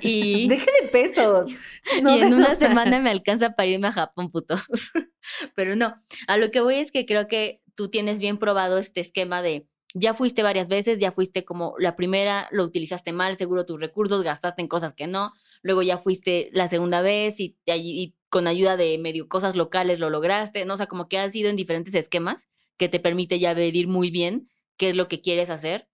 Y, 0.00 0.48
Deje 0.48 0.70
de 0.82 0.88
pesos. 0.88 1.50
no 2.02 2.16
y 2.16 2.22
en 2.22 2.34
una 2.34 2.54
semana 2.54 2.98
me 3.00 3.10
alcanza 3.10 3.50
para 3.50 3.66
irme 3.66 3.88
a 3.88 3.92
Japón, 3.92 4.30
puto. 4.30 4.56
Pero 5.54 5.76
no, 5.76 5.94
a 6.26 6.36
lo 6.36 6.50
que 6.50 6.60
voy 6.60 6.76
es 6.76 6.90
que 6.90 7.06
creo 7.06 7.28
que 7.28 7.60
tú 7.74 7.88
tienes 7.88 8.18
bien 8.18 8.38
probado 8.38 8.78
este 8.78 9.00
esquema 9.00 9.42
de 9.42 9.68
ya 9.96 10.12
fuiste 10.12 10.42
varias 10.42 10.66
veces, 10.66 10.98
ya 10.98 11.12
fuiste 11.12 11.44
como 11.44 11.74
la 11.78 11.94
primera, 11.94 12.48
lo 12.50 12.64
utilizaste 12.64 13.12
mal, 13.12 13.36
seguro 13.36 13.64
tus 13.64 13.78
recursos, 13.78 14.24
gastaste 14.24 14.60
en 14.60 14.66
cosas 14.66 14.92
que 14.92 15.06
no, 15.06 15.32
luego 15.62 15.82
ya 15.82 15.98
fuiste 15.98 16.50
la 16.52 16.66
segunda 16.66 17.00
vez 17.00 17.38
y, 17.38 17.56
y 17.66 18.14
con 18.28 18.48
ayuda 18.48 18.76
de 18.76 18.98
medio 18.98 19.28
cosas 19.28 19.54
locales 19.54 20.00
lo 20.00 20.10
lograste, 20.10 20.64
¿no? 20.64 20.74
O 20.74 20.76
sea, 20.76 20.86
como 20.86 21.08
que 21.08 21.18
has 21.18 21.32
ido 21.36 21.48
en 21.48 21.54
diferentes 21.54 21.94
esquemas 21.94 22.48
que 22.76 22.88
te 22.88 22.98
permite 22.98 23.38
ya 23.38 23.54
medir 23.54 23.86
muy 23.86 24.10
bien 24.10 24.48
qué 24.76 24.88
es 24.88 24.96
lo 24.96 25.06
que 25.06 25.20
quieres 25.20 25.48
hacer 25.48 25.86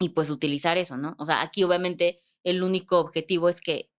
y 0.00 0.10
pues 0.10 0.30
utilizar 0.30 0.78
eso, 0.78 0.96
¿no? 0.96 1.16
O 1.18 1.26
sea, 1.26 1.42
aquí 1.42 1.64
obviamente 1.64 2.20
el 2.44 2.62
único 2.62 2.98
objetivo 2.98 3.48
es 3.48 3.60
que 3.60 3.90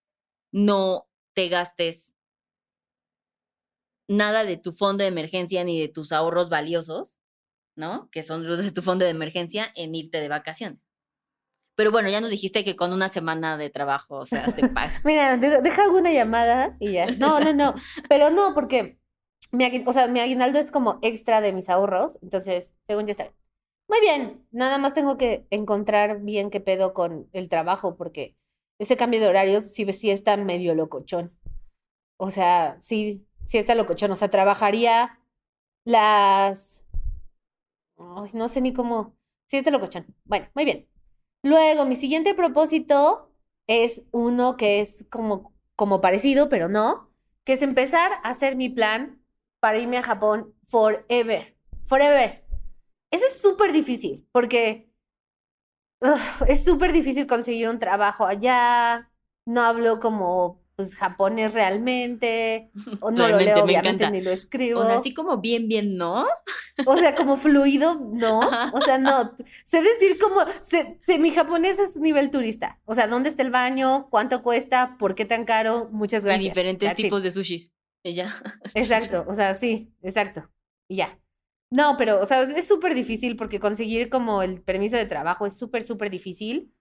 no 0.51 1.07
te 1.33 1.49
gastes 1.49 2.15
nada 4.07 4.43
de 4.43 4.57
tu 4.57 4.71
fondo 4.71 5.03
de 5.03 5.09
emergencia 5.09 5.63
ni 5.63 5.79
de 5.79 5.87
tus 5.87 6.11
ahorros 6.11 6.49
valiosos, 6.49 7.19
¿no? 7.75 8.09
Que 8.11 8.23
son 8.23 8.43
de 8.43 8.71
tu 8.71 8.81
fondo 8.81 9.05
de 9.05 9.11
emergencia 9.11 9.71
en 9.75 9.93
irte 9.95 10.19
de 10.19 10.29
vacaciones. 10.29 10.79
Pero 11.75 11.91
bueno, 11.91 12.09
ya 12.09 12.19
nos 12.19 12.29
dijiste 12.29 12.65
que 12.65 12.75
con 12.75 12.91
una 12.91 13.07
semana 13.07 13.55
de 13.57 13.69
trabajo, 13.69 14.17
o 14.17 14.25
sea, 14.25 14.47
se 14.47 14.67
paga. 14.67 14.91
Mira, 15.05 15.37
de- 15.37 15.61
deja 15.61 15.83
alguna 15.83 16.11
llamada 16.11 16.75
y 16.79 16.93
ya. 16.93 17.07
No, 17.17 17.39
no, 17.39 17.53
no. 17.53 17.73
Pero 18.09 18.29
no, 18.31 18.53
porque 18.53 18.99
mi, 19.53 19.65
o 19.85 19.93
sea, 19.93 20.07
mi 20.07 20.19
aguinaldo 20.19 20.59
es 20.59 20.71
como 20.71 20.99
extra 21.01 21.39
de 21.39 21.53
mis 21.53 21.69
ahorros. 21.69 22.17
Entonces, 22.21 22.75
según 22.87 23.05
yo 23.05 23.11
está 23.11 23.23
bien. 23.23 23.38
Muy 23.89 23.99
bien. 24.01 24.45
Nada 24.51 24.77
más 24.77 24.93
tengo 24.93 25.17
que 25.17 25.47
encontrar 25.49 26.21
bien 26.21 26.51
qué 26.51 26.61
pedo 26.61 26.93
con 26.93 27.27
el 27.33 27.49
trabajo, 27.49 27.97
porque 27.97 28.37
ese 28.77 28.95
cambio 28.95 29.19
de 29.19 29.27
horarios 29.27 29.65
sí, 29.65 29.91
sí 29.93 30.11
está 30.11 30.37
medio 30.37 30.75
locochón. 30.75 31.35
O 32.17 32.29
sea, 32.29 32.77
sí, 32.79 33.25
sí 33.45 33.57
está 33.57 33.73
locochón. 33.73 34.11
O 34.11 34.15
sea, 34.15 34.29
trabajaría 34.29 35.19
las. 35.85 36.85
No 37.97 38.47
sé 38.47 38.61
ni 38.61 38.73
cómo. 38.73 39.17
Sí 39.47 39.57
está 39.57 39.71
locochón. 39.71 40.05
Bueno, 40.23 40.47
muy 40.53 40.65
bien. 40.65 40.87
Luego, 41.41 41.85
mi 41.85 41.95
siguiente 41.95 42.35
propósito 42.35 43.31
es 43.67 44.03
uno 44.11 44.55
que 44.55 44.81
es 44.81 45.05
como, 45.09 45.53
como 45.75 45.99
parecido, 45.99 46.47
pero 46.49 46.69
no, 46.69 47.11
que 47.43 47.53
es 47.53 47.61
empezar 47.63 48.11
a 48.23 48.29
hacer 48.29 48.55
mi 48.55 48.69
plan 48.69 49.23
para 49.59 49.79
irme 49.79 49.97
a 49.97 50.03
Japón 50.03 50.53
forever. 50.67 51.55
Forever. 51.85 52.48
Eso 53.11 53.25
es 53.25 53.41
súper 53.41 53.71
difícil, 53.71 54.27
porque 54.31 54.91
ugh, 56.01 56.47
es 56.47 56.63
súper 56.63 56.93
difícil 56.93 57.27
conseguir 57.27 57.69
un 57.69 57.79
trabajo 57.79 58.25
allá. 58.25 59.11
No 59.45 59.63
hablo 59.63 59.99
como 59.99 60.61
pues 60.75 60.95
japonés 60.95 61.53
realmente, 61.53 62.71
o 63.01 63.11
no 63.11 63.27
lo 63.27 63.37
leo 63.37 63.57
me 63.57 63.61
obviamente 63.63 64.09
ni 64.11 64.21
lo 64.21 64.31
escribo. 64.31 64.79
O 64.79 64.85
sea, 64.85 64.99
así 64.99 65.13
como 65.13 65.39
bien, 65.39 65.67
bien, 65.67 65.97
¿no? 65.97 66.25
O 66.85 66.95
sea, 66.95 67.15
como 67.15 67.35
fluido, 67.35 67.95
no. 67.95 68.39
O 68.71 68.81
sea, 68.81 68.97
no. 68.97 69.35
Sé 69.65 69.81
decir 69.81 70.17
como, 70.17 70.39
sé, 70.61 70.97
sé- 71.03 71.19
mi 71.19 71.31
japonés 71.31 71.79
es 71.79 71.97
nivel 71.97 72.31
turista. 72.31 72.79
O 72.85 72.95
sea, 72.95 73.07
¿dónde 73.07 73.27
está 73.27 73.43
el 73.43 73.51
baño? 73.51 74.07
¿Cuánto 74.09 74.41
cuesta? 74.41 74.95
¿Por 74.97 75.15
qué 75.15 75.25
tan 75.25 75.43
caro? 75.43 75.89
Muchas 75.91 76.23
gracias. 76.23 76.45
Y 76.45 76.47
diferentes 76.47 76.87
That's 76.87 76.99
it. 76.99 77.05
tipos 77.07 77.23
de 77.23 77.31
sushis. 77.31 77.73
Y 78.01 78.13
ya. 78.13 78.33
Exacto, 78.73 79.25
o 79.27 79.33
sea, 79.33 79.55
sí, 79.55 79.93
exacto. 80.01 80.49
Y 80.87 80.95
ya. 80.97 81.19
No, 81.71 81.95
pero, 81.97 82.19
o 82.21 82.25
sea, 82.25 82.41
es 82.41 82.67
súper 82.67 82.95
difícil 82.95 83.35
porque 83.37 83.59
conseguir 83.59 84.09
como 84.09 84.41
el 84.41 84.61
permiso 84.61 84.95
de 84.97 85.05
trabajo 85.05 85.45
es 85.45 85.57
súper, 85.57 85.83
súper 85.83 86.09
difícil. 86.09 86.73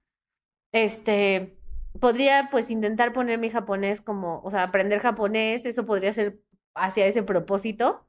Este, 0.72 1.58
podría 2.00 2.48
pues 2.50 2.70
intentar 2.70 3.12
poner 3.12 3.38
mi 3.38 3.50
japonés 3.50 4.00
como, 4.02 4.40
o 4.42 4.50
sea, 4.50 4.64
aprender 4.64 5.00
japonés, 5.00 5.66
eso 5.66 5.86
podría 5.86 6.12
ser 6.12 6.40
hacia 6.74 7.06
ese 7.06 7.22
propósito. 7.22 8.06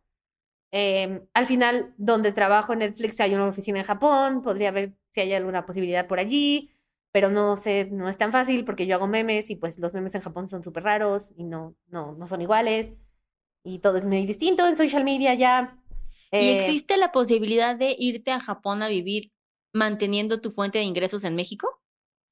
Em, 0.71 1.27
al 1.33 1.45
final, 1.47 1.95
donde 1.97 2.31
trabajo 2.33 2.73
en 2.73 2.79
Netflix 2.79 3.19
hay 3.21 3.35
una 3.35 3.47
oficina 3.47 3.79
en 3.79 3.85
Japón, 3.85 4.41
podría 4.43 4.71
ver 4.71 4.95
si 5.13 5.21
hay 5.21 5.33
alguna 5.33 5.65
posibilidad 5.65 6.07
por 6.07 6.19
allí, 6.19 6.71
pero 7.11 7.29
no 7.29 7.57
sé, 7.57 7.89
no 7.91 8.09
es 8.09 8.17
tan 8.17 8.31
fácil 8.31 8.65
porque 8.65 8.87
yo 8.87 8.95
hago 8.95 9.07
memes 9.07 9.49
y 9.49 9.55
pues 9.55 9.79
los 9.79 9.93
memes 9.93 10.15
en 10.15 10.21
Japón 10.21 10.47
son 10.49 10.63
súper 10.63 10.83
raros 10.83 11.33
y 11.37 11.45
no, 11.45 11.75
no, 11.87 12.13
no 12.15 12.27
son 12.27 12.41
iguales 12.41 12.93
y 13.63 13.79
todo 13.79 13.97
es 13.97 14.05
muy 14.05 14.25
distinto 14.25 14.67
en 14.67 14.77
social 14.77 15.03
media 15.05 15.33
ya. 15.35 15.78
¿Y 16.31 16.49
Eh, 16.49 16.59
existe 16.59 16.97
la 16.97 17.11
posibilidad 17.11 17.75
de 17.75 17.95
irte 17.97 18.31
a 18.31 18.39
Japón 18.39 18.81
a 18.83 18.87
vivir 18.89 19.31
manteniendo 19.73 20.41
tu 20.41 20.51
fuente 20.51 20.79
de 20.79 20.85
ingresos 20.85 21.23
en 21.23 21.35
México? 21.35 21.81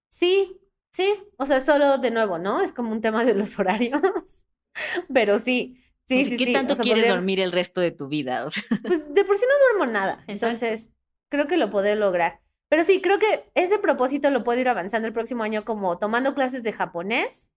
Sí, 0.10 0.60
sí, 0.94 1.13
o 1.38 1.46
sea, 1.46 1.62
solo 1.62 1.98
de 2.00 2.12
nuevo, 2.12 2.39
¿no? 2.39 2.62
Es 2.62 2.74
como 2.74 2.92
un 2.92 3.01
tema 3.01 3.24
de 3.25 3.36
los 3.36 3.58
horarios, 3.60 4.01
pero 5.13 5.39
sí, 5.39 5.80
sí, 6.08 6.22
O 6.22 6.24
sea, 6.25 6.30
sí, 6.30 6.38
¿Qué 6.38 6.46
sí, 6.46 6.51
o 6.51 6.54
tanto 6.54 6.75
sea, 6.75 6.84
quieres 6.84 7.01
podría- 7.01 7.16
dormir 7.16 7.39
el 7.39 7.51
resto 7.51 7.82
de 7.82 7.92
tu 7.92 8.08
vida? 8.08 8.46
O 8.46 8.51
sea, 8.51 8.63
Pues 8.86 9.13
de 9.13 9.25
por 9.25 9.36
sí 9.38 9.46
no 9.48 9.77
duermo 9.80 9.94
nada, 9.94 10.24
entonces 10.27 10.92
creo 11.30 11.48
que 11.48 11.58
lo 11.58 11.70
podré 11.70 11.96
lograr. 11.96 12.42
Pero 12.70 12.84
sí, 12.84 13.01
creo 13.01 13.18
que 13.20 13.50
ese 13.56 13.80
propósito 13.80 14.30
lo 14.30 14.44
puedo 14.44 14.60
ir 14.60 14.68
avanzando 14.68 15.08
el 15.08 15.13
próximo 15.13 15.44
año 15.44 15.63
como 15.63 15.98
tomando 16.00 16.36
clases 16.36 16.63
de 16.63 16.74
japonés 16.74 17.50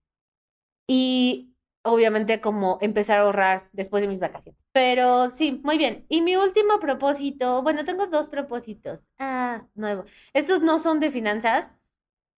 y 0.87 1.50
obviamente 1.83 2.41
como 2.41 2.77
empezar 2.81 3.19
a 3.19 3.23
ahorrar 3.23 3.69
después 3.73 4.01
de 4.01 4.07
mis 4.09 4.19
vacaciones. 4.19 4.59
Pero 4.71 5.29
sí, 5.29 5.61
muy 5.63 5.77
bien. 5.77 6.05
Y 6.09 6.21
mi 6.21 6.35
último 6.35 6.79
propósito, 6.79 7.61
bueno, 7.63 7.85
tengo 7.85 8.07
dos 8.07 8.29
propósitos. 8.29 8.99
Ah, 9.19 9.67
nuevo. 9.75 10.03
Estos 10.33 10.61
no 10.61 10.79
son 10.79 10.99
de 10.99 11.11
finanzas. 11.11 11.71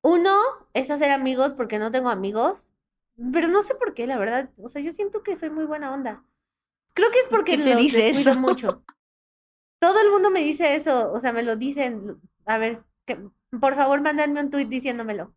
Uno 0.01 0.37
es 0.73 0.89
hacer 0.91 1.11
amigos 1.11 1.53
porque 1.53 1.79
no 1.79 1.91
tengo 1.91 2.09
amigos, 2.09 2.71
pero 3.31 3.47
no 3.47 3.61
sé 3.61 3.75
por 3.75 3.93
qué, 3.93 4.07
la 4.07 4.17
verdad. 4.17 4.51
O 4.57 4.67
sea, 4.67 4.81
yo 4.81 4.91
siento 4.91 5.23
que 5.23 5.35
soy 5.35 5.49
muy 5.49 5.65
buena 5.65 5.93
onda. 5.93 6.25
Creo 6.93 7.09
que 7.11 7.19
es 7.19 7.27
porque 7.29 7.57
¿Qué 7.57 7.63
te 7.63 7.75
los 7.75 7.77
dice 7.77 7.97
descuido 7.97 8.31
eso? 8.31 8.39
mucho. 8.39 8.83
Todo 9.79 10.01
el 10.01 10.11
mundo 10.11 10.29
me 10.31 10.41
dice 10.41 10.75
eso, 10.75 11.11
o 11.11 11.19
sea, 11.19 11.33
me 11.33 11.43
lo 11.43 11.55
dicen. 11.57 12.21
A 12.45 12.57
ver, 12.57 12.77
que, 13.05 13.17
por 13.59 13.75
favor, 13.75 14.01
mándenme 14.01 14.41
un 14.41 14.49
tweet 14.49 14.65
diciéndomelo. 14.65 15.35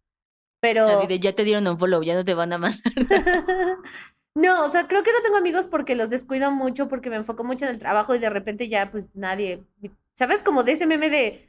Pero 0.66 0.88
así 0.88 1.06
de 1.06 1.20
ya 1.20 1.32
te 1.32 1.44
dieron 1.44 1.68
un 1.68 1.78
follow, 1.78 2.02
ya 2.02 2.14
no 2.14 2.24
te 2.24 2.34
van 2.34 2.52
a 2.52 2.58
mandar. 2.58 2.80
no, 4.34 4.64
o 4.64 4.70
sea, 4.70 4.88
creo 4.88 5.04
que 5.04 5.12
no 5.12 5.22
tengo 5.22 5.36
amigos 5.36 5.68
porque 5.68 5.94
los 5.94 6.10
descuido 6.10 6.50
mucho, 6.50 6.88
porque 6.88 7.08
me 7.08 7.16
enfoco 7.16 7.44
mucho 7.44 7.66
en 7.66 7.70
el 7.70 7.78
trabajo 7.78 8.16
y 8.16 8.18
de 8.18 8.30
repente 8.30 8.68
ya, 8.68 8.90
pues 8.90 9.06
nadie. 9.14 9.64
¿Sabes? 10.16 10.42
Como 10.42 10.64
de 10.64 10.72
ese 10.72 10.88
meme 10.88 11.08
de, 11.08 11.40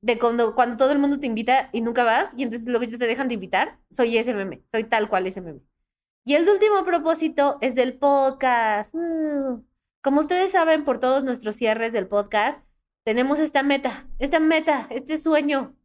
de 0.00 0.18
cuando, 0.18 0.56
cuando 0.56 0.76
todo 0.76 0.90
el 0.90 0.98
mundo 0.98 1.20
te 1.20 1.26
invita 1.26 1.68
y 1.72 1.82
nunca 1.82 2.02
vas 2.02 2.32
y 2.36 2.42
entonces 2.42 2.66
luego 2.66 2.84
ya 2.84 2.98
te 2.98 3.06
dejan 3.06 3.28
de 3.28 3.34
invitar. 3.34 3.78
Soy 3.90 4.18
ese 4.18 4.34
meme, 4.34 4.64
soy 4.70 4.82
tal 4.82 5.08
cual 5.08 5.28
ese 5.28 5.40
meme. 5.40 5.60
Y 6.24 6.34
el 6.34 6.48
último 6.48 6.84
propósito 6.84 7.58
es 7.60 7.76
del 7.76 7.94
podcast. 7.94 8.92
Uh, 8.94 9.62
como 10.02 10.20
ustedes 10.20 10.50
saben, 10.50 10.84
por 10.84 10.98
todos 10.98 11.22
nuestros 11.22 11.54
cierres 11.54 11.92
del 11.92 12.08
podcast, 12.08 12.60
tenemos 13.04 13.38
esta 13.38 13.62
meta, 13.62 14.08
esta 14.18 14.40
meta, 14.40 14.88
este 14.90 15.18
sueño 15.18 15.76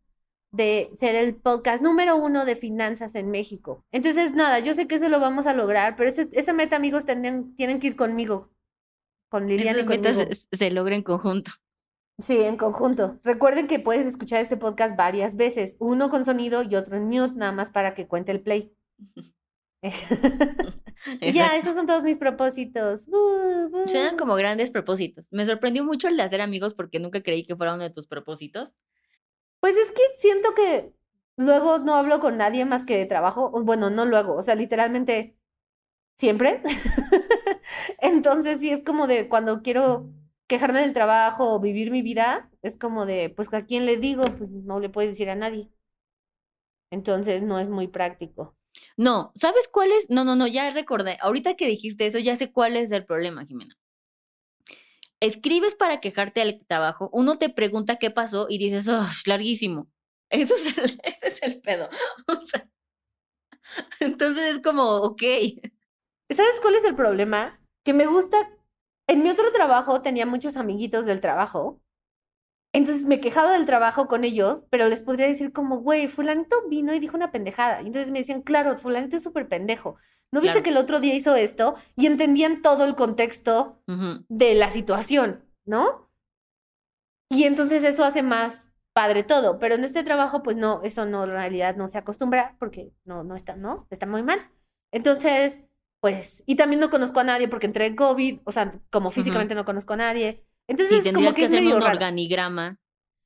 de 0.52 0.90
ser 0.98 1.16
el 1.16 1.36
podcast 1.36 1.82
número 1.84 2.16
uno 2.16 2.44
de 2.46 2.56
finanzas 2.56 3.16
en 3.16 3.30
México. 3.30 3.86
Entonces, 3.92 4.34
nada, 4.34 4.60
yo 4.60 4.74
sé 4.74 4.88
que 4.88 4.96
eso 4.96 5.08
lo 5.10 5.20
vamos 5.20 5.46
a 5.46 5.54
lograr, 5.54 5.96
pero 5.96 6.10
ese- 6.10 6.30
esa 6.32 6.54
meta, 6.54 6.76
amigos, 6.76 7.06
tienen, 7.06 7.54
tienen 7.56 7.80
que 7.80 7.88
ir 7.88 7.96
conmigo, 7.96 8.50
con 9.30 9.48
Liliana 9.48 9.80
y 9.80 9.82
Esas 9.82 9.90
metas 9.90 10.16
conmigo. 10.16 10.36
se, 10.52 10.58
se 10.58 10.72
logran 10.72 10.98
en 10.98 11.04
conjunto. 11.04 11.52
Sí, 12.18 12.38
en 12.40 12.58
conjunto. 12.58 13.20
Recuerden 13.24 13.68
que 13.68 13.80
pueden 13.80 14.08
escuchar 14.08 14.42
este 14.42 14.58
podcast 14.58 14.98
varias 14.98 15.36
veces, 15.38 15.78
uno 15.80 16.10
con 16.10 16.26
sonido 16.26 16.64
y 16.64 16.76
otro 16.76 16.98
en 16.98 17.06
mute, 17.06 17.36
nada 17.36 17.52
más 17.52 17.70
para 17.72 17.94
que 17.94 18.08
cuente 18.08 18.32
el 18.32 18.42
play. 18.42 18.74
Y 19.78 19.84
ya, 21.34 21.56
esos 21.58 21.76
son 21.76 21.86
todos 21.86 22.04
mis 22.04 22.18
propósitos. 22.18 23.08
Uh, 23.08 23.70
uh. 23.72 23.88
Suenan 23.88 24.18
como 24.18 24.36
grandes 24.36 24.72
propósitos. 24.72 25.28
Me 25.32 25.46
sorprendió 25.46 25.84
mucho 25.86 26.08
el 26.08 26.18
de 26.18 26.24
hacer 26.24 26.42
amigos 26.42 26.74
porque 26.74 27.00
nunca 27.00 27.22
creí 27.24 27.46
que 27.46 27.56
fuera 27.56 27.74
uno 27.76 27.84
de 27.84 27.90
tus 27.90 28.08
propósitos. 28.08 28.74
Pues 29.60 29.76
es 29.78 29.92
que 29.92 30.02
siento 30.16 30.54
que 30.56 30.94
luego 31.38 31.80
no 31.80 31.96
hablo 31.96 32.20
con 32.20 32.38
nadie 32.38 32.66
más 32.66 32.86
que 32.86 32.98
de 32.98 33.06
trabajo. 33.06 33.52
Bueno, 33.64 33.90
no 33.90 34.06
luego, 34.06 34.36
o 34.36 34.42
sea, 34.42 34.56
literalmente 34.56 35.38
siempre. 36.18 36.62
Entonces 38.02 38.60
sí 38.62 38.72
es 38.72 38.84
como 38.84 39.08
de 39.08 39.30
cuando 39.30 39.62
quiero 39.62 40.10
quejarme 40.48 40.82
del 40.82 40.94
trabajo 40.94 41.54
o 41.54 41.60
vivir 41.60 41.92
mi 41.92 42.02
vida, 42.02 42.50
es 42.64 42.78
como 42.78 43.06
de, 43.06 43.30
pues 43.30 43.54
a 43.54 43.66
quién 43.66 43.86
le 43.86 43.98
digo, 43.98 44.24
pues 44.38 44.50
no 44.52 44.80
le 44.80 44.90
puedes 44.90 45.12
decir 45.12 45.30
a 45.30 45.36
nadie. 45.36 45.70
Entonces 46.92 47.44
no 47.44 47.60
es 47.60 47.70
muy 47.70 47.88
práctico. 47.88 48.56
No, 48.98 49.32
¿sabes 49.36 49.68
cuál 49.68 49.92
es? 49.92 50.10
No, 50.10 50.24
no, 50.24 50.36
no, 50.36 50.48
ya 50.48 50.72
recordé. 50.72 51.18
Ahorita 51.22 51.56
que 51.56 51.68
dijiste 51.68 52.06
eso, 52.06 52.20
ya 52.20 52.36
sé 52.36 52.52
cuál 52.52 52.78
es 52.78 52.92
el 52.92 53.06
problema, 53.06 53.46
Jimena. 53.46 53.79
Escribes 55.22 55.76
para 55.76 56.00
quejarte 56.00 56.40
del 56.42 56.66
trabajo, 56.66 57.10
uno 57.14 57.38
te 57.38 57.50
pregunta 57.50 57.98
qué 57.98 58.12
pasó 58.12 58.48
y 58.50 58.58
dices, 58.58 58.88
oh, 58.88 59.02
larguísimo. 59.26 59.88
Eso 60.30 60.56
es 60.56 60.78
el- 60.78 61.02
ese 61.04 61.28
es 61.28 61.44
el 61.44 61.62
pedo. 61.62 61.90
Entonces 64.00 64.56
es 64.56 64.62
como, 64.62 64.84
ok. 64.98 65.22
¿Sabes 66.30 66.60
cuál 66.62 66.76
es 66.76 66.84
el 66.84 66.96
problema? 66.96 67.60
Que 67.84 67.94
me 67.94 68.06
gusta. 68.06 68.38
En 69.08 69.24
mi 69.24 69.30
otro 69.30 69.52
trabajo 69.52 70.02
tenía 70.02 70.26
muchos 70.26 70.58
amiguitos 70.58 71.06
del 71.06 71.22
trabajo. 71.22 71.82
Entonces 72.72 73.06
me 73.06 73.20
quejaba 73.20 73.54
del 73.54 73.66
trabajo 73.66 74.08
con 74.08 74.24
ellos, 74.24 74.64
pero 74.70 74.88
les 74.90 75.02
podría 75.02 75.26
decir 75.26 75.52
como, 75.52 75.78
güey, 75.80 76.08
fulanito 76.08 76.56
vino 76.70 76.94
y 76.94 77.00
dijo 77.00 77.18
una 77.18 77.32
pendejada. 77.32 77.82
Y 77.82 77.88
entonces 77.88 78.12
me 78.12 78.20
decían, 78.20 78.42
claro, 78.44 78.78
fulanito 78.78 79.18
es 79.18 79.24
súper 79.24 79.48
pendejo. 79.48 79.96
¿No 80.32 80.40
viste 80.40 80.62
Claro. 80.62 80.64
que 80.64 80.70
el 80.70 80.78
otro 80.78 81.00
día 81.00 81.16
hizo 81.16 81.36
esto? 81.36 81.74
Y 81.96 82.06
entendían 82.06 82.62
todo 82.62 82.86
el 82.86 82.96
contexto 82.96 83.82
de 84.28 84.54
la 84.54 84.70
situación, 84.70 85.44
¿no? 85.66 86.10
Y 87.32 87.44
entonces 87.46 87.84
eso 87.84 88.04
hace 88.04 88.22
más 88.24 88.72
padre 88.94 89.24
todo. 89.24 89.60
Pero 89.60 89.76
en 89.76 89.84
este 89.84 90.04
trabajo, 90.04 90.44
pues 90.44 90.58
no, 90.58 90.82
eso 90.84 91.06
no, 91.06 91.24
en 91.24 91.32
realidad 91.32 91.76
no 91.76 91.88
se 91.88 91.98
acostumbra 91.98 92.56
porque 92.60 92.92
no, 93.06 93.24
no 93.24 93.36
está, 93.36 93.56
¿no? 93.56 93.88
Está 93.90 94.06
muy 94.06 94.22
mal. 94.24 94.40
Entonces, 94.92 95.64
pues, 96.02 96.44
y 96.46 96.56
también 96.56 96.80
no 96.80 96.90
conozco 96.90 97.20
a 97.20 97.24
nadie 97.24 97.48
porque 97.48 97.66
entré 97.68 97.86
en 97.88 97.96
COVID, 97.96 98.42
o 98.44 98.52
sea, 98.52 98.72
como 98.92 99.10
físicamente 99.12 99.56
no 99.56 99.66
conozco 99.66 99.94
a 99.94 99.98
nadie. 99.98 100.44
Entonces, 100.70 101.00
Y 101.00 101.12
como 101.14 101.32
tendrías 101.32 101.36
que 101.36 101.42
que 101.42 101.46
es 101.48 101.54
hacerme 101.54 101.74
un 101.74 101.82
raro. 101.82 101.94
organigrama 101.94 102.78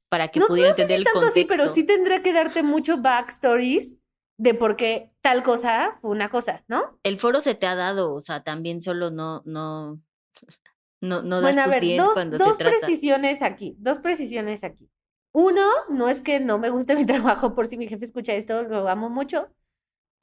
para 0.09 0.29
que 0.29 0.39
No, 0.39 0.47
pudiera 0.47 0.69
no 0.69 0.75
sé 0.75 0.81
entender 0.83 0.97
si 0.97 1.01
el 1.01 1.05
tanto 1.05 1.19
contexto. 1.19 1.39
así, 1.39 1.45
pero 1.45 1.67
sí 1.67 1.83
tendría 1.83 2.21
que 2.23 2.33
darte 2.33 2.63
mucho 2.63 2.97
backstories 3.01 3.95
de 4.37 4.53
por 4.53 4.75
qué 4.75 5.11
tal 5.21 5.43
cosa 5.43 5.95
fue 6.01 6.11
una 6.11 6.29
cosa, 6.29 6.63
¿no? 6.67 6.99
El 7.03 7.19
foro 7.19 7.41
se 7.41 7.55
te 7.55 7.65
ha 7.67 7.75
dado, 7.75 8.13
o 8.13 8.21
sea, 8.21 8.43
también 8.43 8.81
solo 8.81 9.11
no, 9.11 9.41
no, 9.45 9.99
No, 11.01 11.21
no 11.21 11.41
das 11.41 11.41
Bueno, 11.41 11.61
a 11.61 11.65
tu 11.65 11.71
ver, 11.71 11.79
100 11.81 11.97
dos, 11.97 12.13
cuando 12.13 12.37
dos 12.37 12.57
se 12.57 12.63
trata. 12.63 12.77
precisiones 12.79 13.41
aquí, 13.41 13.75
dos 13.79 13.99
precisiones 13.99 14.63
aquí. 14.63 14.89
Uno, 15.33 15.63
no 15.89 16.07
es 16.09 16.21
que 16.21 16.39
no 16.39 16.59
me 16.59 16.69
guste 16.69 16.95
mi 16.95 17.05
trabajo, 17.05 17.53
por 17.55 17.67
si 17.67 17.77
mi 17.77 17.87
jefe 17.87 18.05
escucha 18.05 18.33
esto, 18.33 18.63
lo 18.63 18.87
amo 18.87 19.09
mucho. 19.09 19.49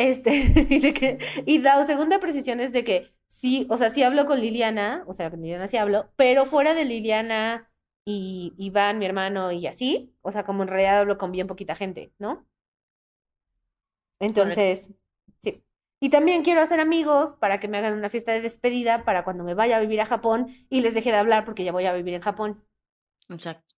Este, 0.01 0.31
y, 0.71 0.81
de 0.81 0.95
que, 0.95 1.19
y 1.45 1.59
la 1.59 1.85
segunda 1.85 2.21
precisión 2.21 2.59
es 2.61 2.73
de 2.73 2.85
que 2.85 3.13
sí, 3.29 3.67
o 3.69 3.77
sea, 3.77 3.91
sí 3.91 4.03
hablo 4.03 4.25
con 4.25 4.41
Liliana, 4.41 5.05
o 5.07 5.13
sea, 5.13 5.31
con 5.31 5.43
Liliana 5.43 5.69
sí 5.69 5.77
hablo, 5.77 6.11
pero 6.17 6.47
fuera 6.47 6.73
de 6.73 6.87
Liliana 6.87 7.71
y 8.07 8.55
Iván, 8.57 8.99
mi 8.99 9.05
hermano, 9.05 9.53
y 9.53 9.67
así, 9.67 10.17
o 10.23 10.33
sea, 10.33 10.45
como 10.45 10.63
en 10.63 10.71
realidad 10.71 11.01
hablo 11.01 11.19
con 11.19 11.33
bien 11.33 11.47
poquita 11.47 11.75
gente, 11.75 12.15
¿no? 12.19 12.49
Entonces, 14.21 14.91
sí. 15.43 15.63
Y 16.01 16.09
también 16.09 16.45
quiero 16.45 16.63
hacer 16.63 16.81
amigos 16.81 17.35
para 17.35 17.61
que 17.61 17.69
me 17.69 17.77
hagan 17.77 17.93
una 17.93 18.09
fiesta 18.09 18.33
de 18.33 18.41
despedida 18.41 19.05
para 19.05 19.23
cuando 19.23 19.45
me 19.45 19.53
vaya 19.53 19.77
a 19.77 19.81
vivir 19.81 20.01
a 20.01 20.07
Japón 20.07 20.47
y 20.71 20.81
les 20.81 20.95
deje 20.95 21.11
de 21.11 21.19
hablar 21.19 21.45
porque 21.45 21.63
ya 21.63 21.73
voy 21.73 21.85
a 21.85 21.93
vivir 21.93 22.15
en 22.15 22.23
Japón. 22.23 22.65
Exacto. 23.29 23.75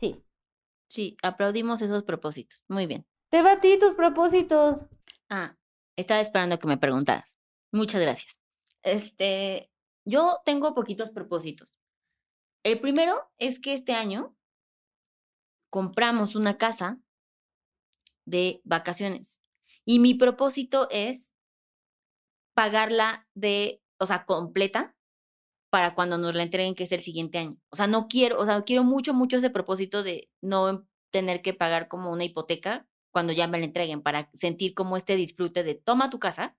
Sí. 0.00 0.24
Sí, 0.88 1.18
aplaudimos 1.22 1.82
esos 1.82 2.04
propósitos. 2.04 2.64
Muy 2.68 2.86
bien. 2.86 3.06
Te 3.28 3.42
batí 3.42 3.78
tus 3.78 3.94
propósitos. 3.94 4.86
Ah, 5.28 5.56
estaba 5.96 6.20
esperando 6.20 6.58
que 6.58 6.68
me 6.68 6.78
preguntaras. 6.78 7.38
Muchas 7.72 8.00
gracias. 8.00 8.38
Este, 8.82 9.70
yo 10.04 10.40
tengo 10.44 10.74
poquitos 10.74 11.10
propósitos. 11.10 11.74
El 12.62 12.80
primero 12.80 13.30
es 13.38 13.60
que 13.60 13.74
este 13.74 13.92
año 13.92 14.36
compramos 15.70 16.36
una 16.36 16.58
casa 16.58 17.00
de 18.24 18.60
vacaciones 18.64 19.40
y 19.84 19.98
mi 19.98 20.14
propósito 20.14 20.88
es 20.90 21.34
pagarla 22.54 23.28
de, 23.34 23.82
o 23.98 24.06
sea, 24.06 24.24
completa 24.26 24.96
para 25.70 25.94
cuando 25.94 26.18
nos 26.18 26.34
la 26.34 26.42
entreguen, 26.42 26.74
que 26.74 26.84
es 26.84 26.92
el 26.92 27.00
siguiente 27.00 27.38
año. 27.38 27.56
O 27.68 27.76
sea, 27.76 27.86
no 27.86 28.08
quiero, 28.08 28.40
o 28.40 28.46
sea, 28.46 28.62
quiero 28.62 28.82
mucho, 28.82 29.14
mucho 29.14 29.36
ese 29.36 29.50
propósito 29.50 30.02
de 30.02 30.30
no 30.40 30.86
tener 31.10 31.42
que 31.42 31.54
pagar 31.54 31.88
como 31.88 32.10
una 32.10 32.24
hipoteca 32.24 32.86
cuando 33.16 33.32
ya 33.32 33.46
me 33.46 33.58
la 33.58 33.64
entreguen, 33.64 34.02
para 34.02 34.28
sentir 34.34 34.74
como 34.74 34.98
este 34.98 35.16
disfrute 35.16 35.64
de 35.64 35.74
toma 35.74 36.10
tu 36.10 36.18
casa, 36.18 36.54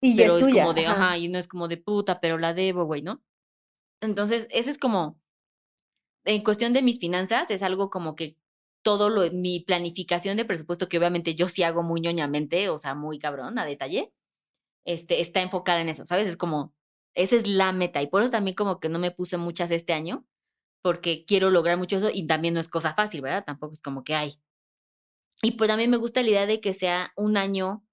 Y 0.00 0.16
ya 0.16 0.24
pero 0.24 0.38
es 0.38 0.44
tuya. 0.44 0.62
como 0.62 0.72
de, 0.72 0.86
ajá. 0.86 1.08
ajá, 1.08 1.18
y 1.18 1.28
no 1.28 1.38
es 1.38 1.46
como 1.48 1.68
de 1.68 1.76
puta, 1.76 2.18
pero 2.18 2.38
la 2.38 2.54
debo, 2.54 2.86
güey, 2.86 3.02
¿no? 3.02 3.22
Entonces, 4.00 4.46
ese 4.50 4.70
es 4.70 4.78
como, 4.78 5.20
en 6.24 6.42
cuestión 6.42 6.72
de 6.72 6.80
mis 6.80 6.98
finanzas, 6.98 7.50
es 7.50 7.62
algo 7.62 7.90
como 7.90 8.14
que 8.16 8.38
todo 8.82 9.10
lo, 9.10 9.30
mi 9.32 9.60
planificación 9.60 10.38
de 10.38 10.46
presupuesto, 10.46 10.88
que 10.88 10.96
obviamente 10.96 11.34
yo 11.34 11.46
sí 11.46 11.62
hago 11.62 11.82
muy 11.82 12.00
ñoñamente, 12.00 12.70
o 12.70 12.78
sea, 12.78 12.94
muy 12.94 13.18
cabrón, 13.18 13.58
a 13.58 13.66
detalle, 13.66 14.14
este, 14.86 15.20
está 15.20 15.42
enfocada 15.42 15.82
en 15.82 15.90
eso, 15.90 16.06
¿sabes? 16.06 16.26
Es 16.26 16.38
como, 16.38 16.74
esa 17.14 17.36
es 17.36 17.46
la 17.46 17.72
meta, 17.72 18.00
y 18.00 18.06
por 18.06 18.22
eso 18.22 18.30
también 18.30 18.54
como 18.54 18.80
que 18.80 18.88
no 18.88 18.98
me 18.98 19.10
puse 19.10 19.36
muchas 19.36 19.70
este 19.70 19.92
año, 19.92 20.26
porque 20.82 21.26
quiero 21.26 21.50
lograr 21.50 21.76
mucho 21.76 21.98
eso, 21.98 22.10
y 22.10 22.26
también 22.26 22.54
no 22.54 22.60
es 22.60 22.68
cosa 22.68 22.94
fácil, 22.94 23.20
¿verdad? 23.20 23.44
Tampoco 23.44 23.74
es 23.74 23.82
como 23.82 24.04
que 24.04 24.14
hay. 24.14 24.40
Y 25.42 25.52
pues 25.52 25.68
también 25.68 25.90
me 25.90 25.96
gusta 25.96 26.22
la 26.22 26.28
idea 26.28 26.46
de 26.46 26.60
que 26.60 26.72
sea 26.72 27.12
un 27.16 27.36
año 27.36 27.84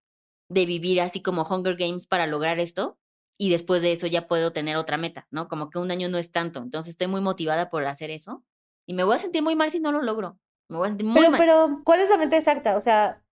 de 0.49 0.65
vivir 0.65 1.01
así 1.01 1.21
como 1.21 1.43
Hunger 1.43 1.75
Games 1.75 2.07
para 2.07 2.27
lograr 2.27 2.59
esto 2.59 2.97
y 3.37 3.49
después 3.49 3.81
de 3.81 3.91
eso 3.91 4.07
ya 4.07 4.27
puedo 4.27 4.53
tener 4.53 4.77
otra 4.77 4.97
meta, 4.97 5.27
¿no? 5.31 5.47
Como 5.47 5.69
que 5.69 5.79
un 5.79 5.91
año 5.91 6.09
no 6.09 6.17
es 6.17 6.31
tanto. 6.31 6.61
Entonces 6.61 6.91
estoy 6.91 7.07
muy 7.07 7.21
motivada 7.21 7.69
por 7.69 7.85
hacer 7.85 8.11
eso 8.11 8.43
y 8.87 8.93
me 8.93 9.03
voy 9.03 9.15
a 9.15 9.19
sentir 9.19 9.41
muy 9.41 9.55
mal 9.55 9.71
si 9.71 9.79
no 9.79 9.91
lo 9.91 10.01
logro. 10.01 10.39
Me 10.69 10.77
voy 10.77 10.87
a 10.87 10.89
sentir 10.89 11.07
muy 11.07 11.15
Pero, 11.15 11.31
mal. 11.31 11.39
pero, 11.39 11.81
¿cuál 11.83 12.01
es 12.01 12.09
la 12.09 12.17
meta 12.17 12.37
exacta? 12.37 12.77
O 12.77 12.81
sea, 12.81 13.23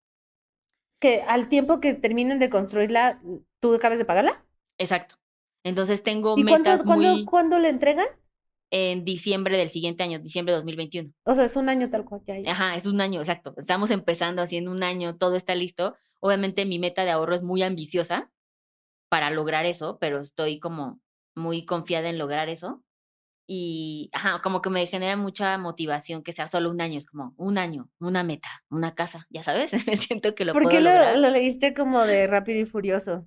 que 1.00 1.22
al 1.22 1.48
tiempo 1.50 1.80
que 1.80 1.94
terminen 1.94 2.40
de 2.40 2.50
construirla, 2.50 3.22
¿tú 3.60 3.76
acabes 3.76 4.00
de 4.00 4.06
pagarla? 4.06 4.46
Exacto. 4.80 5.16
Entonces 5.64 6.02
tengo 6.02 6.36
¿Y 6.38 6.44
cuándo, 6.44 6.70
metas 6.70 6.84
cuándo, 6.84 7.14
muy 7.14 7.26
cuándo 7.26 7.60
le 7.60 7.70
entregan? 7.70 8.08
En 8.70 9.06
diciembre 9.06 9.58
del 9.58 9.70
siguiente 9.70 10.04
año, 10.04 10.20
diciembre 10.20 10.54
de 10.54 10.58
2021. 10.58 11.12
O 11.24 11.34
sea, 11.36 11.46
es 11.46 11.56
un 11.56 11.70
año 11.70 11.90
tal 11.90 12.04
cual, 12.06 12.22
ya, 12.26 12.38
ya. 12.40 12.52
Ajá, 12.52 12.76
es 12.76 12.86
un 12.86 13.00
año, 13.02 13.20
exacto. 13.22 13.54
Estamos 13.58 13.92
empezando 13.92 14.42
así 14.42 14.58
en 14.58 14.68
un 14.68 14.84
año, 14.84 15.16
todo 15.18 15.36
está 15.36 15.56
listo. 15.56 15.96
Obviamente 16.20 16.66
mi 16.66 16.80
meta 16.80 17.06
de 17.06 17.12
ahorro 17.12 17.36
es 17.36 17.44
muy 17.44 17.62
ambiciosa 17.64 18.32
para 19.10 19.30
lograr 19.30 19.66
eso, 19.66 19.98
pero 20.00 20.20
estoy 20.20 20.60
como 20.60 21.00
muy 21.36 21.66
confiada 21.66 22.10
en 22.10 22.18
lograr 22.18 22.50
eso. 22.50 22.84
Y, 23.50 24.10
ajá, 24.12 24.42
como 24.42 24.62
que 24.62 24.70
me 24.70 24.86
genera 24.88 25.16
mucha 25.16 25.58
motivación 25.58 26.22
que 26.22 26.34
sea 26.34 26.48
solo 26.48 26.70
un 26.70 26.82
año, 26.82 26.98
es 26.98 27.06
como 27.06 27.34
un 27.38 27.58
año, 27.58 27.90
una 28.00 28.22
meta, 28.22 28.50
una 28.70 28.94
casa, 28.94 29.26
ya 29.30 29.42
sabes, 29.44 29.72
me 29.88 29.96
siento 29.96 30.36
que 30.36 30.44
lo 30.44 30.52
¿Por 30.52 30.64
puedo 30.64 30.76
qué 30.76 30.84
lo, 30.84 30.90
lograr 30.90 31.18
lo 31.18 31.30
leíste 31.30 31.74
como 31.74 32.02
de 32.02 32.28
rápido 32.28 32.60
y 32.60 32.66
furioso? 32.66 33.26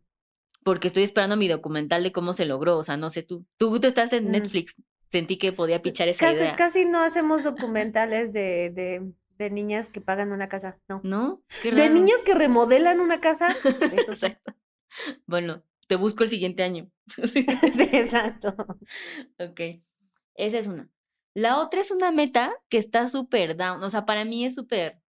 porque 0.62 0.88
estoy 0.88 1.05
esperando 1.05 1.38
mi 1.38 1.49
documental 1.49 2.03
de 2.03 2.12
cómo 2.12 2.35
se 2.35 2.45
logró, 2.45 2.77
o 2.77 2.83
sea, 2.83 2.99
no 2.99 3.09
sé 3.09 3.23
tú. 3.23 3.47
Tú, 3.57 3.81
tú 3.81 3.87
estás 3.87 4.12
en 4.12 4.27
Mm. 4.27 4.31
Netflix, 4.33 4.75
sentí 5.11 5.37
que 5.38 5.53
podía 5.53 5.83
pichar 5.83 6.09
esa 6.09 6.27
Casi, 6.27 6.38
idea. 6.40 6.57
casi 6.57 6.85
no 6.85 7.01
hacemos 7.01 7.42
documentales 7.44 8.33
de, 8.33 8.70
de, 8.70 9.12
de 9.38 9.51
niñas 9.51 9.87
que 9.88 10.01
pagan 10.01 10.33
una 10.33 10.49
casa, 10.49 10.79
no. 10.88 11.01
¿No? 11.05 11.42
De 11.62 11.90
niñas 11.90 12.18
que 12.25 12.35
remodelan 12.35 13.01
una 13.01 13.20
casa, 13.20 13.49
eso 13.92 14.14
sí. 14.14 14.37
Bueno, 15.27 15.62
te 15.87 15.96
busco 15.96 16.25
el 16.25 16.31
siguiente 16.31 16.62
año. 16.62 16.90
Sí, 17.16 17.88
exacto. 17.92 18.55
Ok, 19.38 19.61
esa 20.35 20.59
es 20.59 20.66
una. 20.68 20.88
La 21.35 21.59
otra 21.61 21.81
es 21.81 21.90
una 21.90 22.11
meta 22.11 22.53
que 22.68 22.79
está 22.79 23.07
súper 23.09 23.57
down, 23.57 23.83
o 23.83 23.90
sea, 23.90 24.05
para 24.07 24.25
mí 24.25 24.44
es 24.44 24.55
súper, 24.55 25.01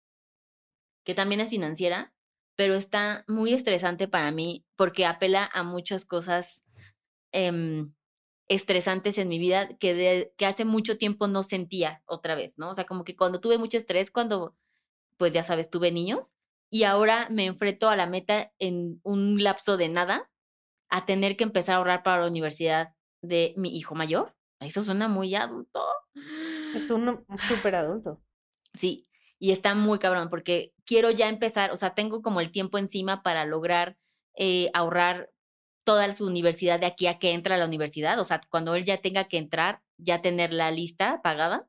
que 1.03 1.13
también 1.15 1.41
es 1.41 1.49
financiera, 1.49 2.13
pero 2.55 2.75
está 2.75 3.23
muy 3.27 3.53
estresante 3.53 4.07
para 4.07 4.31
mí 4.31 4.65
porque 4.75 5.05
apela 5.05 5.49
a 5.51 5.63
muchas 5.63 6.05
cosas 6.05 6.63
em, 7.31 7.93
estresantes 8.53 9.17
en 9.17 9.29
mi 9.29 9.39
vida 9.39 9.77
que, 9.77 9.93
de- 9.93 10.33
que 10.37 10.45
hace 10.45 10.65
mucho 10.65 10.97
tiempo 10.97 11.27
no 11.27 11.43
sentía 11.43 12.03
otra 12.05 12.35
vez, 12.35 12.57
¿no? 12.57 12.69
O 12.71 12.75
sea, 12.75 12.85
como 12.85 13.03
que 13.03 13.15
cuando 13.15 13.39
tuve 13.41 13.57
mucho 13.57 13.77
estrés, 13.77 14.11
cuando, 14.11 14.55
pues 15.17 15.33
ya 15.33 15.43
sabes, 15.43 15.69
tuve 15.69 15.91
niños 15.91 16.37
y 16.69 16.83
ahora 16.83 17.27
me 17.31 17.45
enfrento 17.45 17.89
a 17.89 17.95
la 17.95 18.07
meta 18.07 18.51
en 18.59 18.99
un 19.03 19.41
lapso 19.43 19.77
de 19.77 19.89
nada 19.89 20.29
a 20.89 21.05
tener 21.05 21.37
que 21.37 21.43
empezar 21.45 21.75
a 21.75 21.77
ahorrar 21.77 22.03
para 22.03 22.21
la 22.23 22.27
universidad 22.27 22.93
de 23.21 23.53
mi 23.57 23.77
hijo 23.77 23.95
mayor. 23.95 24.35
Eso 24.59 24.83
suena 24.83 25.07
muy 25.07 25.33
adulto. 25.35 25.81
Es 26.75 26.89
un 26.91 27.25
súper 27.37 27.75
adulto. 27.75 28.21
Sí, 28.73 29.05
y 29.39 29.51
está 29.51 29.73
muy 29.75 29.99
cabrón 29.99 30.29
porque 30.29 30.73
quiero 30.85 31.11
ya 31.11 31.29
empezar, 31.29 31.71
o 31.71 31.77
sea, 31.77 31.95
tengo 31.95 32.21
como 32.21 32.41
el 32.41 32.51
tiempo 32.51 32.77
encima 32.77 33.23
para 33.23 33.45
lograr 33.45 33.97
eh, 34.35 34.69
ahorrar 34.73 35.31
toda 35.83 36.11
su 36.13 36.25
universidad 36.25 36.79
de 36.79 36.85
aquí 36.85 37.07
a 37.07 37.19
que 37.19 37.31
entra 37.31 37.55
a 37.55 37.57
la 37.59 37.65
universidad, 37.65 38.19
o 38.19 38.25
sea, 38.25 38.41
cuando 38.49 38.75
él 38.75 38.85
ya 38.85 38.97
tenga 38.97 39.25
que 39.25 39.37
entrar, 39.37 39.81
ya 39.97 40.21
tener 40.21 40.53
la 40.53 40.71
lista 40.71 41.21
pagada. 41.21 41.67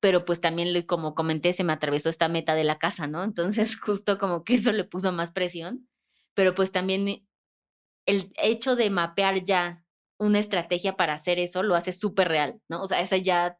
Pero 0.00 0.24
pues 0.24 0.40
también, 0.40 0.82
como 0.82 1.14
comenté, 1.14 1.52
se 1.52 1.64
me 1.64 1.72
atravesó 1.72 2.10
esta 2.10 2.28
meta 2.28 2.54
de 2.54 2.64
la 2.64 2.78
casa, 2.78 3.06
¿no? 3.06 3.24
Entonces, 3.24 3.76
justo 3.80 4.18
como 4.18 4.44
que 4.44 4.54
eso 4.54 4.72
le 4.72 4.84
puso 4.84 5.12
más 5.12 5.32
presión. 5.32 5.88
Pero 6.34 6.54
pues 6.54 6.72
también 6.72 7.08
eh, 7.08 7.26
el 8.06 8.32
hecho 8.42 8.76
de 8.76 8.90
mapear 8.90 9.44
ya 9.44 9.84
una 10.18 10.38
estrategia 10.38 10.96
para 10.96 11.14
hacer 11.14 11.38
eso 11.38 11.62
lo 11.62 11.74
hace 11.76 11.92
súper 11.92 12.28
real, 12.28 12.60
¿no? 12.68 12.82
O 12.82 12.88
sea, 12.88 13.00
esa 13.00 13.16
ya, 13.16 13.58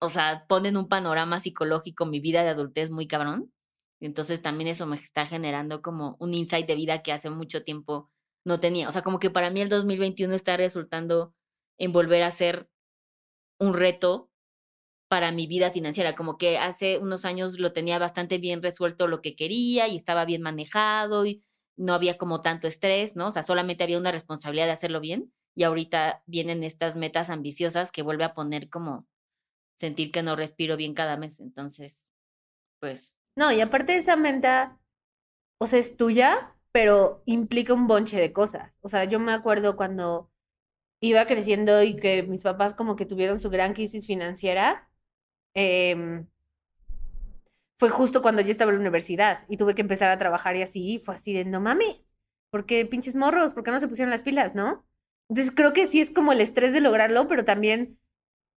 o 0.00 0.10
sea, 0.10 0.46
pone 0.48 0.76
un 0.76 0.88
panorama 0.88 1.40
psicológico 1.40 2.06
mi 2.06 2.20
vida 2.20 2.42
de 2.44 2.50
adultez 2.50 2.90
muy 2.90 3.06
cabrón. 3.08 3.52
Entonces 4.00 4.42
también 4.42 4.68
eso 4.68 4.86
me 4.86 4.96
está 4.96 5.26
generando 5.26 5.82
como 5.82 6.16
un 6.20 6.34
insight 6.34 6.66
de 6.66 6.74
vida 6.76 7.02
que 7.02 7.12
hace 7.12 7.30
mucho 7.30 7.64
tiempo 7.64 8.11
no 8.44 8.60
tenía. 8.60 8.88
O 8.88 8.92
sea, 8.92 9.02
como 9.02 9.18
que 9.18 9.30
para 9.30 9.50
mí 9.50 9.60
el 9.60 9.68
2021 9.68 10.34
está 10.34 10.56
resultando 10.56 11.34
en 11.78 11.92
volver 11.92 12.22
a 12.22 12.30
ser 12.30 12.68
un 13.58 13.74
reto 13.74 14.30
para 15.08 15.30
mi 15.30 15.46
vida 15.46 15.70
financiera, 15.70 16.14
como 16.14 16.38
que 16.38 16.56
hace 16.56 16.96
unos 16.96 17.26
años 17.26 17.58
lo 17.58 17.72
tenía 17.74 17.98
bastante 17.98 18.38
bien 18.38 18.62
resuelto 18.62 19.06
lo 19.06 19.20
que 19.20 19.36
quería 19.36 19.86
y 19.86 19.96
estaba 19.96 20.24
bien 20.24 20.40
manejado 20.40 21.26
y 21.26 21.44
no 21.76 21.92
había 21.92 22.16
como 22.16 22.40
tanto 22.40 22.66
estrés, 22.66 23.14
¿no? 23.14 23.28
O 23.28 23.30
sea, 23.30 23.42
solamente 23.42 23.84
había 23.84 23.98
una 23.98 24.12
responsabilidad 24.12 24.66
de 24.66 24.72
hacerlo 24.72 25.00
bien 25.00 25.30
y 25.54 25.64
ahorita 25.64 26.22
vienen 26.26 26.64
estas 26.64 26.96
metas 26.96 27.28
ambiciosas 27.28 27.92
que 27.92 28.02
vuelve 28.02 28.24
a 28.24 28.32
poner 28.32 28.70
como 28.70 29.06
sentir 29.78 30.12
que 30.12 30.22
no 30.22 30.34
respiro 30.34 30.76
bien 30.76 30.94
cada 30.94 31.16
mes. 31.16 31.40
Entonces, 31.40 32.08
pues, 32.80 33.18
No, 33.36 33.52
y 33.52 33.60
aparte 33.60 33.92
de 33.92 33.98
esa 33.98 34.16
meta, 34.16 34.78
o 35.58 35.66
sea, 35.66 35.78
es 35.78 35.96
tuya, 35.96 36.56
pero 36.72 37.22
implica 37.26 37.74
un 37.74 37.86
bonche 37.86 38.18
de 38.20 38.32
cosas. 38.32 38.72
O 38.80 38.88
sea, 38.88 39.04
yo 39.04 39.20
me 39.20 39.32
acuerdo 39.32 39.76
cuando 39.76 40.30
iba 41.00 41.26
creciendo 41.26 41.82
y 41.82 41.96
que 41.96 42.22
mis 42.24 42.42
papás 42.42 42.74
como 42.74 42.96
que 42.96 43.06
tuvieron 43.06 43.40
su 43.40 43.50
gran 43.50 43.74
crisis 43.74 44.06
financiera, 44.06 44.88
em, 45.54 46.26
fue 47.78 47.90
justo 47.90 48.22
cuando 48.22 48.42
yo 48.42 48.50
estaba 48.52 48.70
en 48.70 48.76
la 48.76 48.80
universidad 48.82 49.44
y 49.48 49.56
tuve 49.56 49.74
que 49.74 49.82
empezar 49.82 50.10
a 50.10 50.18
trabajar 50.18 50.56
y 50.56 50.62
así, 50.62 50.94
y 50.94 50.98
fue 50.98 51.14
así 51.16 51.32
de 51.32 51.44
no 51.44 51.60
mames, 51.60 52.06
¿por 52.50 52.64
qué 52.66 52.86
pinches 52.86 53.16
morros? 53.16 53.54
¿Por 53.54 53.64
qué 53.64 53.72
no 53.72 53.80
se 53.80 53.88
pusieron 53.88 54.10
las 54.10 54.22
pilas, 54.22 54.54
no? 54.54 54.86
Entonces 55.28 55.52
creo 55.54 55.72
que 55.72 55.86
sí 55.86 56.00
es 56.00 56.10
como 56.10 56.32
el 56.32 56.40
estrés 56.40 56.72
de 56.72 56.80
lograrlo, 56.80 57.26
pero 57.28 57.44
también 57.44 57.98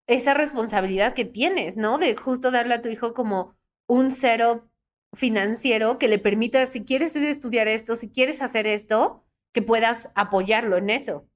esa 0.07 0.35
responsabilidad 0.35 1.14
que 1.14 1.24
tienes, 1.24 1.77
¿no? 1.77 1.98
De 1.98 2.14
justo 2.16 2.50
darle 2.50 2.74
a 2.74 2.83
tu 2.83 2.88
hijo 2.88 3.14
como 3.14 3.57
un 3.87 4.12
cero 4.12 4.68
financiero 5.14 5.98
que 5.98 6.09
le 6.09 6.18
permita, 6.18 6.66
si 6.66 6.85
quieres 6.85 7.16
estudiar 7.16 7.68
esto, 7.68 7.96
si 7.96 8.11
quieres 8.11 8.42
hacer 8.42 8.66
esto, 8.66 9.24
que 9.53 9.62
puedas 9.62 10.11
apoyarlo 10.14 10.77
en 10.79 10.90
eso. 10.90 11.29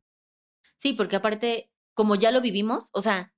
sí, 0.77 0.93
porque 0.93 1.17
aparte, 1.17 1.71
como 1.95 2.15
ya 2.17 2.33
lo 2.33 2.41
vivimos, 2.41 2.91
o 2.93 3.03
sea, 3.03 3.35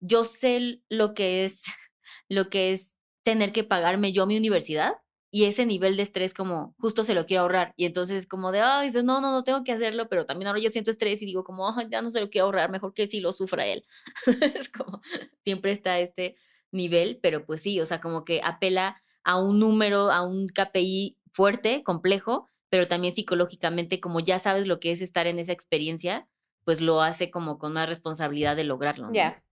yo 0.00 0.24
sé 0.24 0.82
lo 0.88 1.14
que 1.14 1.44
es, 1.44 1.62
lo 2.28 2.50
que 2.50 2.72
es 2.72 2.96
tener 3.24 3.52
que 3.52 3.64
pagarme 3.64 4.12
yo 4.12 4.26
mi 4.26 4.36
universidad 4.36 4.94
y 5.32 5.44
ese 5.44 5.66
nivel 5.66 5.96
de 5.96 6.02
estrés 6.02 6.34
como 6.34 6.74
justo 6.78 7.04
se 7.04 7.14
lo 7.14 7.26
quiero 7.26 7.42
ahorrar 7.42 7.74
y 7.76 7.84
entonces 7.86 8.26
como 8.26 8.50
de, 8.52 8.60
ay, 8.62 8.88
dices, 8.88 9.04
no, 9.04 9.20
no, 9.20 9.30
no 9.32 9.44
tengo 9.44 9.62
que 9.64 9.72
hacerlo, 9.72 10.08
pero 10.08 10.26
también 10.26 10.48
ahora 10.48 10.60
yo 10.60 10.70
siento 10.70 10.90
estrés 10.90 11.22
y 11.22 11.26
digo 11.26 11.44
como, 11.44 11.68
"Ay, 11.76 11.86
ya 11.90 12.02
no 12.02 12.10
se 12.10 12.20
lo 12.20 12.30
quiero 12.30 12.46
ahorrar, 12.46 12.70
mejor 12.70 12.94
que 12.94 13.06
si 13.06 13.20
lo 13.20 13.32
sufra 13.32 13.66
él. 13.66 13.84
es 14.56 14.68
como, 14.70 15.00
siempre 15.44 15.72
está 15.72 16.00
este 16.00 16.36
nivel, 16.72 17.18
pero 17.22 17.44
pues 17.46 17.62
sí, 17.62 17.80
o 17.80 17.86
sea, 17.86 18.00
como 18.00 18.24
que 18.24 18.40
apela 18.44 19.00
a 19.24 19.40
un 19.40 19.58
número, 19.58 20.10
a 20.10 20.26
un 20.26 20.46
KPI 20.46 21.18
fuerte, 21.32 21.82
complejo, 21.82 22.48
pero 22.68 22.88
también 22.88 23.14
psicológicamente, 23.14 24.00
como 24.00 24.20
ya 24.20 24.38
sabes 24.38 24.66
lo 24.66 24.80
que 24.80 24.92
es 24.92 25.02
estar 25.02 25.26
en 25.26 25.38
esa 25.38 25.52
experiencia, 25.52 26.28
pues 26.64 26.80
lo 26.80 27.02
hace 27.02 27.30
como 27.30 27.58
con 27.58 27.72
más 27.72 27.88
responsabilidad 27.88 28.56
de 28.56 28.64
lograrlo. 28.64 29.08
¿no? 29.08 29.12
Ya. 29.12 29.42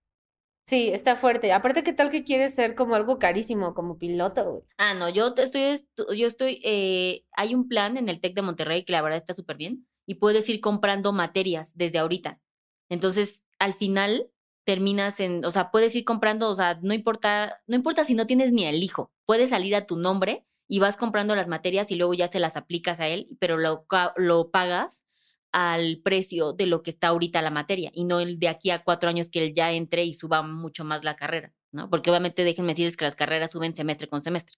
Sí, 0.68 0.88
está 0.88 1.16
fuerte. 1.16 1.52
Aparte, 1.52 1.82
¿qué 1.82 1.94
tal 1.94 2.10
que 2.10 2.24
quieres 2.24 2.54
ser 2.54 2.74
como 2.74 2.94
algo 2.94 3.18
carísimo, 3.18 3.72
como 3.74 3.96
piloto? 3.96 4.66
Ah, 4.76 4.92
no, 4.92 5.08
yo 5.08 5.34
estoy, 5.36 5.82
yo 6.14 6.26
estoy, 6.26 6.60
eh, 6.62 7.24
hay 7.32 7.54
un 7.54 7.68
plan 7.68 7.96
en 7.96 8.10
el 8.10 8.20
TEC 8.20 8.34
de 8.34 8.42
Monterrey 8.42 8.84
que 8.84 8.92
la 8.92 9.00
verdad 9.00 9.16
está 9.16 9.32
súper 9.32 9.56
bien 9.56 9.86
y 10.06 10.16
puedes 10.16 10.46
ir 10.50 10.60
comprando 10.60 11.12
materias 11.12 11.72
desde 11.74 11.98
ahorita. 11.98 12.38
Entonces, 12.90 13.46
al 13.58 13.72
final 13.72 14.30
terminas 14.68 15.18
en, 15.18 15.46
o 15.46 15.50
sea, 15.50 15.70
puedes 15.70 15.96
ir 15.96 16.04
comprando, 16.04 16.50
o 16.50 16.54
sea, 16.54 16.78
no 16.82 16.92
importa, 16.92 17.62
no 17.66 17.74
importa 17.74 18.04
si 18.04 18.12
no 18.12 18.26
tienes 18.26 18.52
ni 18.52 18.66
el 18.66 18.82
hijo, 18.82 19.10
puedes 19.24 19.48
salir 19.48 19.74
a 19.74 19.86
tu 19.86 19.96
nombre 19.96 20.44
y 20.66 20.78
vas 20.78 20.98
comprando 20.98 21.34
las 21.34 21.48
materias 21.48 21.90
y 21.90 21.94
luego 21.96 22.12
ya 22.12 22.28
se 22.28 22.38
las 22.38 22.54
aplicas 22.54 23.00
a 23.00 23.08
él, 23.08 23.28
pero 23.40 23.56
lo, 23.56 23.86
lo 24.16 24.50
pagas 24.50 25.06
al 25.52 26.02
precio 26.04 26.52
de 26.52 26.66
lo 26.66 26.82
que 26.82 26.90
está 26.90 27.08
ahorita 27.08 27.40
la 27.40 27.50
materia 27.50 27.90
y 27.94 28.04
no 28.04 28.20
el 28.20 28.38
de 28.38 28.48
aquí 28.48 28.68
a 28.68 28.84
cuatro 28.84 29.08
años 29.08 29.30
que 29.30 29.42
él 29.42 29.54
ya 29.54 29.72
entre 29.72 30.04
y 30.04 30.12
suba 30.12 30.42
mucho 30.42 30.84
más 30.84 31.02
la 31.02 31.16
carrera, 31.16 31.54
¿no? 31.72 31.88
Porque 31.88 32.10
obviamente 32.10 32.44
déjenme 32.44 32.72
decirles 32.72 32.98
que 32.98 33.06
las 33.06 33.16
carreras 33.16 33.52
suben 33.52 33.74
semestre 33.74 34.06
con 34.06 34.20
semestre. 34.20 34.56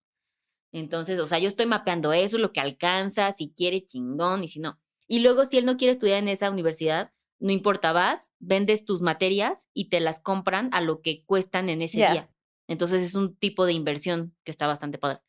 Entonces, 0.72 1.20
o 1.20 1.26
sea, 1.26 1.38
yo 1.38 1.46
estoy 1.46 1.66
mapeando 1.66 2.12
eso, 2.12 2.36
lo 2.36 2.52
que 2.52 2.58
alcanza, 2.58 3.30
si 3.30 3.52
quiere 3.56 3.86
chingón 3.86 4.42
y 4.42 4.48
si 4.48 4.58
no. 4.58 4.80
Y 5.06 5.20
luego, 5.20 5.44
si 5.44 5.56
él 5.58 5.66
no 5.66 5.76
quiere 5.76 5.92
estudiar 5.92 6.18
en 6.18 6.26
esa 6.26 6.50
universidad, 6.50 7.12
no 7.40 7.50
importa, 7.52 7.92
vas, 7.92 8.32
vendes 8.38 8.84
tus 8.84 9.00
materias 9.00 9.68
y 9.74 9.88
te 9.88 10.00
las 10.00 10.20
compran 10.20 10.68
a 10.72 10.80
lo 10.80 11.00
que 11.00 11.24
cuestan 11.24 11.68
en 11.70 11.82
ese 11.82 11.98
día. 11.98 12.30
Entonces, 12.68 13.02
es 13.02 13.14
un 13.14 13.34
tipo 13.34 13.66
de 13.66 13.72
inversión 13.72 14.36
que 14.44 14.52
está 14.52 14.66
bastante 14.66 14.98
padre. 14.98 15.20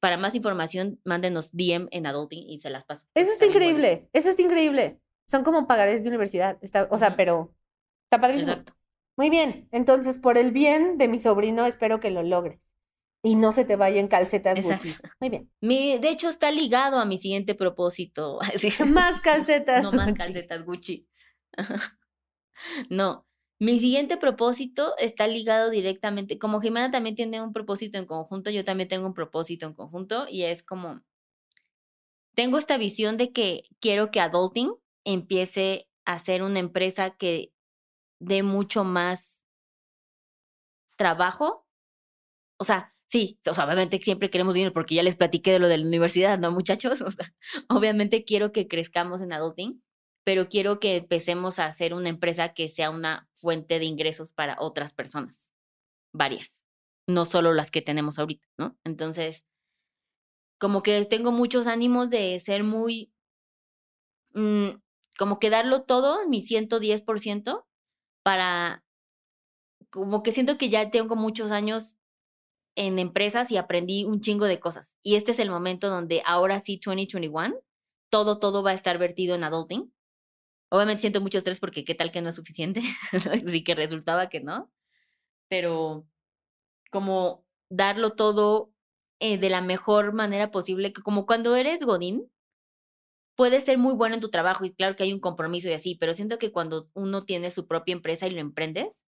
Para 0.00 0.16
más 0.16 0.34
información, 0.34 1.00
mándenos 1.04 1.52
DM 1.52 1.88
en 1.92 2.06
Adulting 2.06 2.44
y 2.48 2.58
se 2.58 2.68
las 2.68 2.84
paso. 2.84 3.06
Eso 3.14 3.30
está 3.30 3.46
bueno. 3.46 3.60
increíble. 3.60 4.10
Eso 4.12 4.28
está 4.28 4.42
increíble. 4.42 5.00
Son 5.26 5.44
como 5.44 5.66
pagarés 5.66 6.02
de 6.02 6.10
universidad. 6.10 6.58
Está, 6.60 6.88
o 6.90 6.98
sea, 6.98 7.16
pero 7.16 7.54
está 8.04 8.20
padrísimo. 8.20 8.52
Exacto. 8.52 8.74
Muy 9.16 9.30
bien. 9.30 9.68
Entonces, 9.70 10.18
por 10.18 10.36
el 10.36 10.50
bien 10.50 10.98
de 10.98 11.08
mi 11.08 11.18
sobrino, 11.18 11.64
espero 11.64 12.00
que 12.00 12.10
lo 12.10 12.22
logres. 12.22 12.74
Y 13.22 13.36
no 13.36 13.52
se 13.52 13.64
te 13.64 13.76
vaya 13.76 14.00
en 14.00 14.08
calcetas. 14.08 14.60
Gucci. 14.60 14.94
Muy 15.20 15.30
bien. 15.30 15.50
Mi, 15.60 15.98
de 15.98 16.10
hecho, 16.10 16.28
está 16.28 16.50
ligado 16.50 16.98
a 16.98 17.04
mi 17.04 17.16
siguiente 17.18 17.54
propósito. 17.54 18.38
Más 18.86 19.20
calcetas. 19.22 19.82
No 19.82 19.92
más 19.92 20.08
Gucci. 20.08 20.18
calcetas 20.18 20.64
Gucci. 20.64 21.08
No, 22.90 23.26
mi 23.58 23.78
siguiente 23.78 24.16
propósito 24.16 24.94
está 24.98 25.26
ligado 25.26 25.70
directamente, 25.70 26.38
como 26.38 26.60
Jimena 26.60 26.90
también 26.90 27.16
tiene 27.16 27.42
un 27.42 27.52
propósito 27.52 27.98
en 27.98 28.06
conjunto, 28.06 28.50
yo 28.50 28.64
también 28.64 28.88
tengo 28.88 29.06
un 29.06 29.14
propósito 29.14 29.66
en 29.66 29.74
conjunto 29.74 30.26
y 30.28 30.44
es 30.44 30.62
como, 30.62 31.02
tengo 32.34 32.58
esta 32.58 32.76
visión 32.76 33.16
de 33.16 33.32
que 33.32 33.64
quiero 33.80 34.10
que 34.10 34.20
Adulting 34.20 34.72
empiece 35.04 35.88
a 36.04 36.18
ser 36.18 36.42
una 36.42 36.58
empresa 36.60 37.16
que 37.16 37.52
dé 38.20 38.42
mucho 38.42 38.84
más 38.84 39.44
trabajo. 40.96 41.66
O 42.58 42.64
sea, 42.64 42.94
sí, 43.08 43.38
obviamente 43.46 43.98
siempre 44.00 44.30
queremos 44.30 44.54
dinero 44.54 44.72
porque 44.72 44.94
ya 44.94 45.02
les 45.02 45.16
platiqué 45.16 45.52
de 45.52 45.58
lo 45.58 45.68
de 45.68 45.78
la 45.78 45.86
universidad, 45.86 46.38
¿no, 46.38 46.50
muchachos? 46.50 47.02
Obviamente 47.68 48.24
quiero 48.24 48.52
que 48.52 48.68
crezcamos 48.68 49.20
en 49.22 49.32
Adulting, 49.32 49.82
pero 50.26 50.48
quiero 50.48 50.80
que 50.80 50.96
empecemos 50.96 51.60
a 51.60 51.66
hacer 51.66 51.94
una 51.94 52.08
empresa 52.08 52.52
que 52.52 52.68
sea 52.68 52.90
una 52.90 53.28
fuente 53.32 53.78
de 53.78 53.84
ingresos 53.84 54.32
para 54.32 54.56
otras 54.58 54.92
personas, 54.92 55.54
varias, 56.12 56.66
no 57.06 57.24
solo 57.24 57.54
las 57.54 57.70
que 57.70 57.80
tenemos 57.80 58.18
ahorita, 58.18 58.48
¿no? 58.58 58.76
Entonces, 58.82 59.46
como 60.58 60.82
que 60.82 61.04
tengo 61.04 61.30
muchos 61.30 61.68
ánimos 61.68 62.10
de 62.10 62.40
ser 62.40 62.64
muy, 62.64 63.12
mm, 64.34 64.70
como 65.16 65.38
que 65.38 65.48
darlo 65.48 65.84
todo, 65.84 66.26
mi 66.28 66.42
110%, 66.42 67.64
para, 68.24 68.84
como 69.90 70.24
que 70.24 70.32
siento 70.32 70.58
que 70.58 70.70
ya 70.70 70.90
tengo 70.90 71.14
muchos 71.14 71.52
años 71.52 71.98
en 72.74 72.98
empresas 72.98 73.52
y 73.52 73.58
aprendí 73.58 74.04
un 74.04 74.20
chingo 74.20 74.46
de 74.46 74.58
cosas. 74.58 74.98
Y 75.04 75.14
este 75.14 75.30
es 75.30 75.38
el 75.38 75.50
momento 75.50 75.88
donde 75.88 76.20
ahora 76.26 76.58
sí, 76.58 76.80
2021, 76.84 77.54
todo, 78.10 78.40
todo 78.40 78.64
va 78.64 78.72
a 78.72 78.74
estar 78.74 78.98
vertido 78.98 79.36
en 79.36 79.44
adulting. 79.44 79.92
Obviamente 80.68 81.02
siento 81.02 81.20
mucho 81.20 81.38
estrés 81.38 81.60
porque 81.60 81.84
qué 81.84 81.94
tal 81.94 82.10
que 82.10 82.20
no 82.22 82.30
es 82.30 82.36
suficiente, 82.36 82.82
así 83.32 83.64
que 83.64 83.74
resultaba 83.74 84.28
que 84.28 84.40
no, 84.40 84.72
pero 85.48 86.06
como 86.90 87.44
darlo 87.70 88.12
todo 88.14 88.72
eh, 89.20 89.38
de 89.38 89.50
la 89.50 89.60
mejor 89.60 90.12
manera 90.12 90.50
posible, 90.50 90.92
que 90.92 91.02
como 91.02 91.26
cuando 91.26 91.56
eres 91.56 91.84
Godín, 91.84 92.30
puedes 93.36 93.64
ser 93.64 93.78
muy 93.78 93.94
bueno 93.94 94.14
en 94.16 94.20
tu 94.20 94.30
trabajo 94.30 94.64
y 94.64 94.74
claro 94.74 94.96
que 94.96 95.04
hay 95.04 95.12
un 95.12 95.20
compromiso 95.20 95.68
y 95.68 95.72
así, 95.74 95.94
pero 95.94 96.14
siento 96.14 96.38
que 96.38 96.52
cuando 96.52 96.88
uno 96.94 97.22
tiene 97.22 97.50
su 97.50 97.66
propia 97.66 97.92
empresa 97.92 98.26
y 98.26 98.30
lo 98.30 98.40
emprendes, 98.40 99.04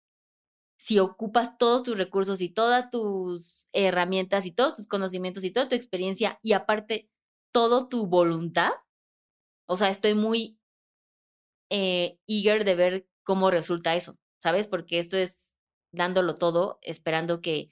si 0.78 1.00
ocupas 1.00 1.58
todos 1.58 1.84
tus 1.84 1.98
recursos 1.98 2.42
y 2.42 2.50
todas 2.50 2.90
tus 2.92 3.66
herramientas 3.74 4.46
y 4.46 4.52
todos 4.52 4.76
tus 4.76 4.88
conocimientos 4.88 5.44
y 5.44 5.52
toda 5.52 5.70
tu 5.70 5.76
experiencia 5.76 6.40
y 6.44 6.54
aparte 6.54 7.10
todo 7.52 7.88
tu 7.88 8.06
voluntad, 8.08 8.72
o 9.66 9.78
sea, 9.78 9.90
estoy 9.90 10.14
muy 10.14 10.57
eh, 11.70 12.18
eager 12.28 12.64
de 12.66 12.76
ver 12.76 13.08
cómo 13.24 13.52
resulta 13.52 13.96
eso, 13.96 14.18
¿sabes? 14.42 14.68
Porque 14.68 15.00
esto 15.00 15.18
es 15.18 15.56
dándolo 15.92 16.36
todo, 16.36 16.80
esperando 16.82 17.42
que 17.42 17.72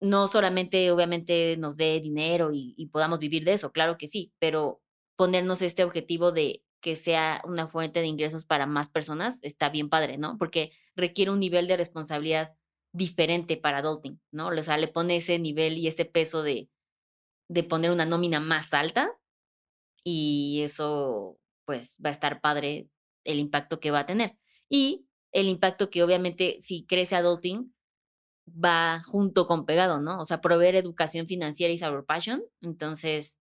no 0.00 0.28
solamente 0.28 0.90
obviamente 0.90 1.56
nos 1.56 1.76
dé 1.76 2.00
dinero 2.00 2.52
y, 2.52 2.74
y 2.76 2.86
podamos 2.88 3.18
vivir 3.18 3.44
de 3.44 3.54
eso, 3.54 3.72
claro 3.72 3.96
que 3.98 4.08
sí, 4.08 4.32
pero 4.38 4.82
ponernos 5.16 5.62
este 5.62 5.84
objetivo 5.84 6.32
de 6.32 6.62
que 6.80 6.94
sea 6.96 7.42
una 7.44 7.66
fuente 7.66 8.00
de 8.00 8.06
ingresos 8.06 8.46
para 8.46 8.66
más 8.66 8.88
personas 8.88 9.40
está 9.42 9.70
bien 9.70 9.88
padre, 9.88 10.18
¿no? 10.18 10.38
Porque 10.38 10.70
requiere 10.94 11.30
un 11.30 11.40
nivel 11.40 11.66
de 11.66 11.76
responsabilidad 11.76 12.54
diferente 12.92 13.56
para 13.56 13.78
adulting, 13.78 14.20
¿no? 14.30 14.48
O 14.48 14.62
sea, 14.62 14.78
le 14.78 14.88
pone 14.88 15.16
ese 15.16 15.38
nivel 15.38 15.78
y 15.78 15.88
ese 15.88 16.04
peso 16.04 16.42
de, 16.42 16.70
de 17.48 17.64
poner 17.64 17.90
una 17.90 18.06
nómina 18.06 18.40
más 18.40 18.72
alta 18.72 19.10
y 20.04 20.60
eso 20.62 21.38
pues 21.64 21.96
va 22.04 22.10
a 22.10 22.12
estar 22.12 22.40
padre 22.40 22.88
el 23.26 23.38
impacto 23.38 23.80
que 23.80 23.90
va 23.90 24.00
a 24.00 24.06
tener. 24.06 24.36
Y 24.68 25.06
el 25.32 25.48
impacto 25.48 25.90
que 25.90 26.02
obviamente 26.02 26.58
si 26.60 26.86
crece 26.86 27.16
adulting 27.16 27.74
va 28.48 29.02
junto 29.04 29.46
con 29.46 29.66
pegado, 29.66 30.00
¿no? 30.00 30.18
O 30.18 30.24
sea, 30.24 30.40
proveer 30.40 30.76
educación 30.76 31.26
financiera 31.26 31.72
y 31.74 31.82
our 31.84 32.06
passion. 32.06 32.42
Entonces, 32.60 33.38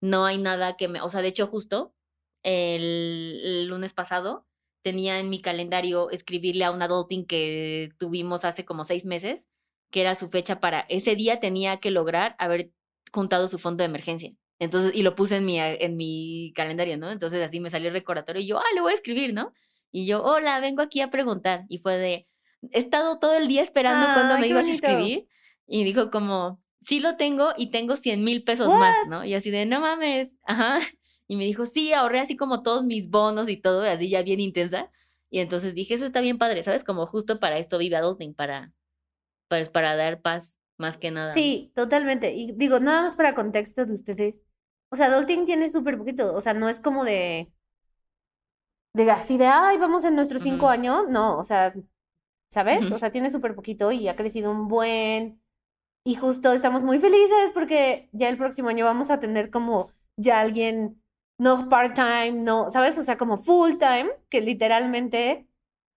no 0.00 0.26
hay 0.26 0.38
nada 0.38 0.76
que 0.76 0.88
me, 0.88 1.00
o 1.00 1.10
sea, 1.10 1.22
de 1.22 1.28
hecho 1.28 1.46
justo 1.46 1.94
el, 2.42 3.40
el 3.44 3.66
lunes 3.68 3.92
pasado 3.92 4.46
tenía 4.82 5.18
en 5.18 5.28
mi 5.30 5.40
calendario 5.42 6.10
escribirle 6.10 6.64
a 6.64 6.70
un 6.70 6.82
adulting 6.82 7.26
que 7.26 7.90
tuvimos 7.98 8.44
hace 8.44 8.64
como 8.64 8.84
seis 8.84 9.04
meses, 9.04 9.48
que 9.90 10.00
era 10.02 10.14
su 10.14 10.28
fecha 10.30 10.60
para, 10.60 10.80
ese 10.88 11.16
día 11.16 11.40
tenía 11.40 11.78
que 11.80 11.90
lograr 11.90 12.36
haber 12.38 12.72
juntado 13.12 13.48
su 13.48 13.58
fondo 13.58 13.82
de 13.82 13.86
emergencia. 13.86 14.32
Entonces, 14.58 14.92
y 14.94 15.02
lo 15.02 15.14
puse 15.14 15.36
en 15.36 15.44
mi, 15.44 15.58
en 15.60 15.96
mi 15.96 16.52
calendario, 16.54 16.96
¿no? 16.96 17.10
Entonces 17.10 17.46
así 17.46 17.60
me 17.60 17.70
salió 17.70 17.88
el 17.88 17.94
recordatorio 17.94 18.42
y 18.42 18.46
yo, 18.46 18.58
ah, 18.58 18.74
le 18.74 18.80
voy 18.80 18.92
a 18.92 18.96
escribir, 18.96 19.32
¿no? 19.32 19.52
Y 19.92 20.06
yo, 20.06 20.22
hola, 20.22 20.60
vengo 20.60 20.82
aquí 20.82 21.00
a 21.00 21.10
preguntar. 21.10 21.64
Y 21.68 21.78
fue 21.78 21.96
de, 21.96 22.26
he 22.72 22.78
estado 22.78 23.18
todo 23.18 23.34
el 23.34 23.48
día 23.48 23.62
esperando 23.62 24.06
cuando 24.14 24.34
Ay, 24.34 24.40
me 24.40 24.48
ibas 24.48 24.66
a 24.66 24.72
escribir. 24.72 25.26
Y 25.66 25.84
dijo 25.84 26.10
como, 26.10 26.60
sí 26.80 27.00
lo 27.00 27.16
tengo 27.16 27.52
y 27.56 27.70
tengo 27.70 27.96
100 27.96 28.24
mil 28.24 28.42
pesos 28.42 28.68
más, 28.68 28.96
¿no? 29.06 29.24
Y 29.24 29.34
así 29.34 29.50
de, 29.50 29.66
no 29.66 29.80
mames, 29.80 30.36
ajá. 30.44 30.80
Y 31.30 31.36
me 31.36 31.44
dijo, 31.44 31.66
sí, 31.66 31.92
ahorré 31.92 32.20
así 32.20 32.36
como 32.36 32.62
todos 32.62 32.84
mis 32.84 33.10
bonos 33.10 33.50
y 33.50 33.58
todo, 33.58 33.84
y 33.84 33.88
así 33.88 34.08
ya 34.08 34.22
bien 34.22 34.40
intensa. 34.40 34.90
Y 35.30 35.40
entonces 35.40 35.74
dije, 35.74 35.94
eso 35.94 36.06
está 36.06 36.22
bien 36.22 36.38
padre, 36.38 36.62
¿sabes? 36.62 36.84
Como 36.84 37.06
justo 37.06 37.38
para 37.38 37.58
esto 37.58 37.76
vive 37.76 37.96
Adulting, 37.96 38.34
para, 38.34 38.72
para, 39.46 39.66
para 39.66 39.94
dar 39.94 40.22
paz 40.22 40.57
más 40.78 40.96
que 40.96 41.10
nada. 41.10 41.32
Sí, 41.32 41.72
totalmente. 41.74 42.32
Y 42.32 42.52
digo, 42.52 42.80
nada 42.80 43.02
más 43.02 43.16
para 43.16 43.34
contexto 43.34 43.84
de 43.84 43.92
ustedes. 43.94 44.46
O 44.90 44.96
sea, 44.96 45.06
Adulting 45.06 45.44
tiene 45.44 45.70
súper 45.70 45.98
poquito. 45.98 46.34
O 46.34 46.40
sea, 46.40 46.54
no 46.54 46.68
es 46.68 46.80
como 46.80 47.04
de. 47.04 47.52
De 48.94 49.10
así 49.10 49.38
de, 49.38 49.46
ay, 49.46 49.76
vamos 49.76 50.04
en 50.04 50.14
nuestros 50.14 50.42
cinco 50.42 50.68
años. 50.68 51.04
No, 51.08 51.36
o 51.36 51.44
sea, 51.44 51.74
¿sabes? 52.50 52.90
O 52.90 52.98
sea, 52.98 53.10
tiene 53.10 53.30
súper 53.30 53.54
poquito 53.54 53.92
y 53.92 54.08
ha 54.08 54.16
crecido 54.16 54.50
un 54.50 54.68
buen. 54.68 55.42
Y 56.04 56.14
justo 56.14 56.52
estamos 56.52 56.84
muy 56.84 56.98
felices 56.98 57.50
porque 57.52 58.08
ya 58.12 58.28
el 58.28 58.38
próximo 58.38 58.68
año 58.68 58.84
vamos 58.84 59.10
a 59.10 59.20
tener 59.20 59.50
como 59.50 59.90
ya 60.16 60.40
alguien, 60.40 61.02
no 61.38 61.68
part-time, 61.68 62.32
no, 62.32 62.70
¿sabes? 62.70 62.98
O 62.98 63.04
sea, 63.04 63.18
como 63.18 63.36
full-time, 63.36 64.10
que 64.30 64.40
literalmente 64.40 65.47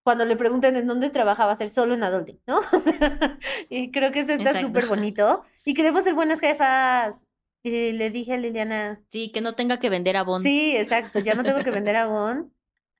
cuando 0.03 0.25
le 0.25 0.35
pregunten 0.35 0.75
en 0.75 0.87
dónde 0.87 1.09
trabaja, 1.09 1.45
va 1.45 1.51
a 1.51 1.55
ser 1.55 1.69
solo 1.69 1.93
en 1.93 2.03
adulting, 2.03 2.41
¿no? 2.47 2.59
Y 3.69 3.91
creo 3.91 4.11
que 4.11 4.21
eso 4.21 4.33
está 4.33 4.59
súper 4.59 4.85
bonito. 4.87 5.43
Y 5.63 5.73
queremos 5.73 6.03
ser 6.03 6.13
buenas 6.13 6.39
jefas. 6.39 7.25
Y 7.63 7.91
le 7.93 8.09
dije 8.09 8.33
a 8.33 8.37
Liliana, 8.37 9.03
Sí, 9.09 9.31
que 9.31 9.41
no 9.41 9.53
tenga 9.53 9.79
que 9.79 9.89
vender 9.89 10.17
a 10.17 10.23
Bond. 10.23 10.43
sí, 10.43 10.75
exacto, 10.75 11.19
ya 11.19 11.35
no 11.35 11.43
tengo 11.43 11.63
que 11.63 11.69
vender 11.71 11.95
Avon. 11.95 12.51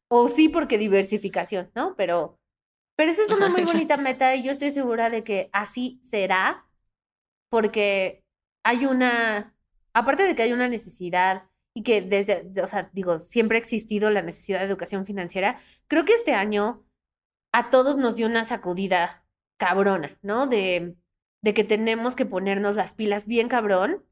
O 0.08 0.28
sí, 0.28 0.50
porque 0.50 0.78
diversificación, 0.78 1.72
¿no? 1.74 1.96
Pero, 1.96 2.38
pero 2.96 3.10
esa 3.10 3.24
es 3.24 3.32
una 3.32 3.50
muy 3.50 3.64
bonita 3.64 3.98
meta 3.98 4.36
y 4.36 4.44
yo 4.44 4.52
estoy 4.52 4.72
segura 4.72 5.10
de 5.10 5.24
que 5.24 5.50
así 5.52 6.00
será, 6.04 6.68
porque 7.50 8.24
hay 8.64 8.86
una, 8.86 9.56
aparte 9.94 10.24
de 10.24 10.36
que 10.36 10.44
hay 10.44 10.54
una 10.54 10.68
necesidad 10.68 11.50
y 11.74 11.82
que 11.84 12.02
desde, 12.02 12.52
o 12.62 12.68
sea, 12.68 12.90
digo, 12.94 13.18
siempre 13.18 13.58
ha 13.58 13.60
existido 13.60 14.12
la 14.12 14.22
necesidad 14.22 14.60
de 14.60 14.66
educación 14.66 15.06
financiera, 15.06 15.58
creo 15.88 16.06
que 16.06 16.14
este 16.14 16.34
año 16.34 16.86
a 17.52 17.70
todos 17.70 17.98
nos 17.98 18.16
dio 18.16 18.28
una 18.28 18.44
sacudida 18.44 19.26
cabrona, 19.58 20.18
¿no? 20.22 20.48
De, 20.48 20.96
de 21.42 21.54
que 21.54 21.64
tenemos 21.64 22.16
que 22.16 22.26
ponernos 22.26 22.76
las 22.76 22.94
pilas 22.94 23.28
bien 23.28 23.48
cabrón 23.48 24.06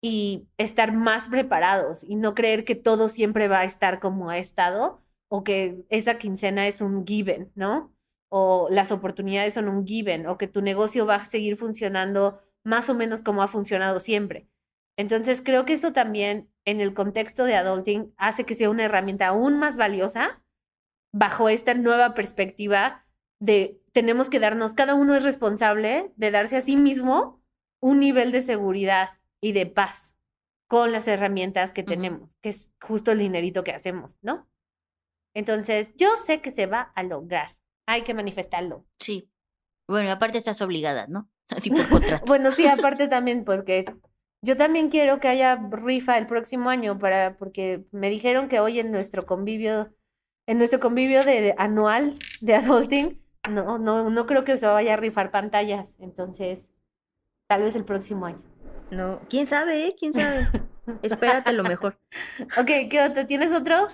y 0.00 0.48
estar 0.58 0.92
más 0.92 1.28
preparados 1.28 2.04
y 2.04 2.16
no 2.16 2.34
creer 2.34 2.64
que 2.64 2.74
todo 2.74 3.08
siempre 3.08 3.48
va 3.48 3.60
a 3.60 3.64
estar 3.64 4.00
como 4.00 4.30
ha 4.30 4.38
estado 4.38 5.02
o 5.28 5.44
que 5.44 5.84
esa 5.90 6.18
quincena 6.18 6.66
es 6.68 6.80
un 6.80 7.06
given, 7.06 7.52
¿no? 7.54 7.94
O 8.28 8.68
las 8.70 8.92
oportunidades 8.92 9.54
son 9.54 9.68
un 9.68 9.86
given 9.86 10.26
o 10.26 10.38
que 10.38 10.48
tu 10.48 10.62
negocio 10.62 11.06
va 11.06 11.16
a 11.16 11.24
seguir 11.24 11.56
funcionando 11.56 12.40
más 12.64 12.88
o 12.90 12.94
menos 12.94 13.22
como 13.22 13.42
ha 13.42 13.48
funcionado 13.48 14.00
siempre. 14.00 14.48
Entonces 14.96 15.42
creo 15.44 15.64
que 15.64 15.74
eso 15.74 15.92
también 15.92 16.50
en 16.64 16.80
el 16.80 16.94
contexto 16.94 17.44
de 17.44 17.56
adulting 17.56 18.14
hace 18.16 18.44
que 18.44 18.54
sea 18.54 18.70
una 18.70 18.84
herramienta 18.84 19.28
aún 19.28 19.58
más 19.58 19.76
valiosa 19.76 20.42
bajo 21.12 21.48
esta 21.48 21.74
nueva 21.74 22.14
perspectiva 22.14 23.06
de 23.40 23.80
tenemos 23.92 24.28
que 24.30 24.40
darnos, 24.40 24.74
cada 24.74 24.94
uno 24.94 25.14
es 25.14 25.22
responsable 25.22 26.12
de 26.16 26.30
darse 26.30 26.56
a 26.56 26.60
sí 26.60 26.76
mismo 26.76 27.42
un 27.80 28.00
nivel 28.00 28.32
de 28.32 28.42
seguridad 28.42 29.10
y 29.40 29.52
de 29.52 29.66
paz 29.66 30.16
con 30.68 30.92
las 30.92 31.08
herramientas 31.08 31.72
que 31.72 31.82
tenemos, 31.82 32.36
que 32.42 32.50
es 32.50 32.70
justo 32.80 33.12
el 33.12 33.18
dinerito 33.18 33.64
que 33.64 33.72
hacemos, 33.72 34.18
¿no? 34.22 34.48
Entonces, 35.34 35.88
yo 35.96 36.08
sé 36.24 36.40
que 36.40 36.50
se 36.50 36.66
va 36.66 36.92
a 36.94 37.02
lograr. 37.02 37.56
Hay 37.86 38.02
que 38.02 38.12
manifestarlo. 38.12 38.84
Sí. 38.98 39.30
Bueno, 39.88 40.10
aparte 40.10 40.38
estás 40.38 40.60
obligada, 40.60 41.06
¿no? 41.06 41.30
Así 41.48 41.70
por 41.70 41.88
contrato. 41.88 42.24
Bueno, 42.26 42.50
sí, 42.50 42.66
aparte 42.66 43.08
también 43.08 43.44
porque 43.44 43.86
yo 44.42 44.56
también 44.56 44.90
quiero 44.90 45.20
que 45.20 45.28
haya 45.28 45.56
rifa 45.70 46.18
el 46.18 46.26
próximo 46.26 46.70
año 46.70 46.98
para 46.98 47.36
porque 47.36 47.86
me 47.90 48.10
dijeron 48.10 48.48
que 48.48 48.60
hoy 48.60 48.78
en 48.78 48.90
nuestro 48.90 49.26
convivio 49.26 49.94
en 50.48 50.58
nuestro 50.58 50.80
convivio 50.80 51.24
de, 51.24 51.40
de 51.42 51.54
anual 51.58 52.14
de 52.40 52.54
adulting 52.54 53.22
no 53.50 53.78
no 53.78 54.10
no 54.10 54.26
creo 54.26 54.44
que 54.44 54.56
se 54.56 54.66
vaya 54.66 54.94
a 54.94 54.96
rifar 54.96 55.30
pantallas, 55.30 55.96
entonces 56.00 56.70
tal 57.46 57.62
vez 57.62 57.76
el 57.76 57.84
próximo 57.84 58.26
año. 58.26 58.42
No, 58.90 59.20
quién 59.28 59.46
sabe, 59.46 59.86
¿eh? 59.86 59.96
¿Quién 59.98 60.12
sabe? 60.12 60.46
Espérate 61.02 61.52
lo 61.52 61.62
mejor. 61.62 62.00
Ok, 62.58 62.88
¿qué 62.90 63.02
otro? 63.06 63.26
¿Tienes 63.26 63.52
otro? 63.52 63.88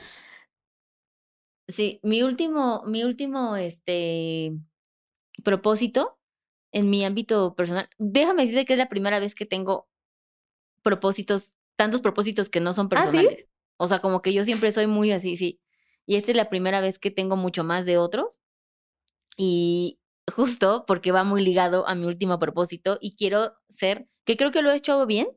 Sí, 1.68 1.98
mi 2.02 2.22
último, 2.22 2.82
mi 2.86 3.02
último, 3.02 3.56
este, 3.56 4.52
propósito 5.42 6.18
en 6.72 6.90
mi 6.90 7.04
ámbito 7.04 7.54
personal. 7.56 7.88
Déjame 7.98 8.42
decirte 8.42 8.64
que 8.64 8.74
es 8.74 8.78
la 8.78 8.88
primera 8.88 9.18
vez 9.18 9.34
que 9.34 9.46
tengo 9.46 9.88
propósitos, 10.82 11.54
tantos 11.76 12.00
propósitos 12.00 12.48
que 12.48 12.60
no 12.60 12.72
son 12.72 12.88
¿Ah, 12.92 13.06
sí? 13.06 13.16
personales. 13.16 13.48
O 13.76 13.88
sea, 13.88 14.00
como 14.00 14.22
que 14.22 14.32
yo 14.32 14.44
siempre 14.44 14.70
soy 14.70 14.86
muy 14.86 15.10
así, 15.10 15.36
sí. 15.36 15.60
Y 16.06 16.16
esta 16.16 16.30
es 16.32 16.36
la 16.36 16.48
primera 16.50 16.80
vez 16.80 16.98
que 16.98 17.10
tengo 17.10 17.36
mucho 17.36 17.64
más 17.64 17.86
de 17.86 17.98
otros. 17.98 18.40
Y 19.36 20.00
justo 20.34 20.84
porque 20.86 21.12
va 21.12 21.24
muy 21.24 21.42
ligado 21.44 21.86
a 21.88 21.94
mi 21.94 22.04
último 22.06 22.38
propósito 22.38 22.98
y 23.00 23.16
quiero 23.16 23.54
ser, 23.68 24.08
que 24.24 24.36
creo 24.36 24.50
que 24.50 24.62
lo 24.62 24.70
he 24.70 24.76
hecho 24.76 25.04
bien, 25.06 25.28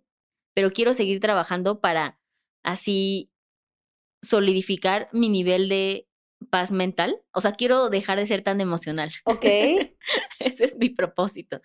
pero 0.54 0.72
quiero 0.72 0.94
seguir 0.94 1.20
trabajando 1.20 1.82
para 1.82 2.20
así 2.64 3.32
solidificar 4.22 5.10
mi 5.12 5.30
nivel 5.30 5.70
de 5.70 6.08
paz 6.50 6.72
mental. 6.72 7.22
O 7.32 7.42
sea, 7.42 7.52
quiero 7.52 7.90
dejar 7.90 8.18
de 8.18 8.28
ser 8.28 8.42
tan 8.42 8.62
emocional. 8.62 9.12
Ok. 9.26 9.46
Ese 10.40 10.66
es 10.66 10.78
mi 10.78 10.90
propósito. 10.90 11.62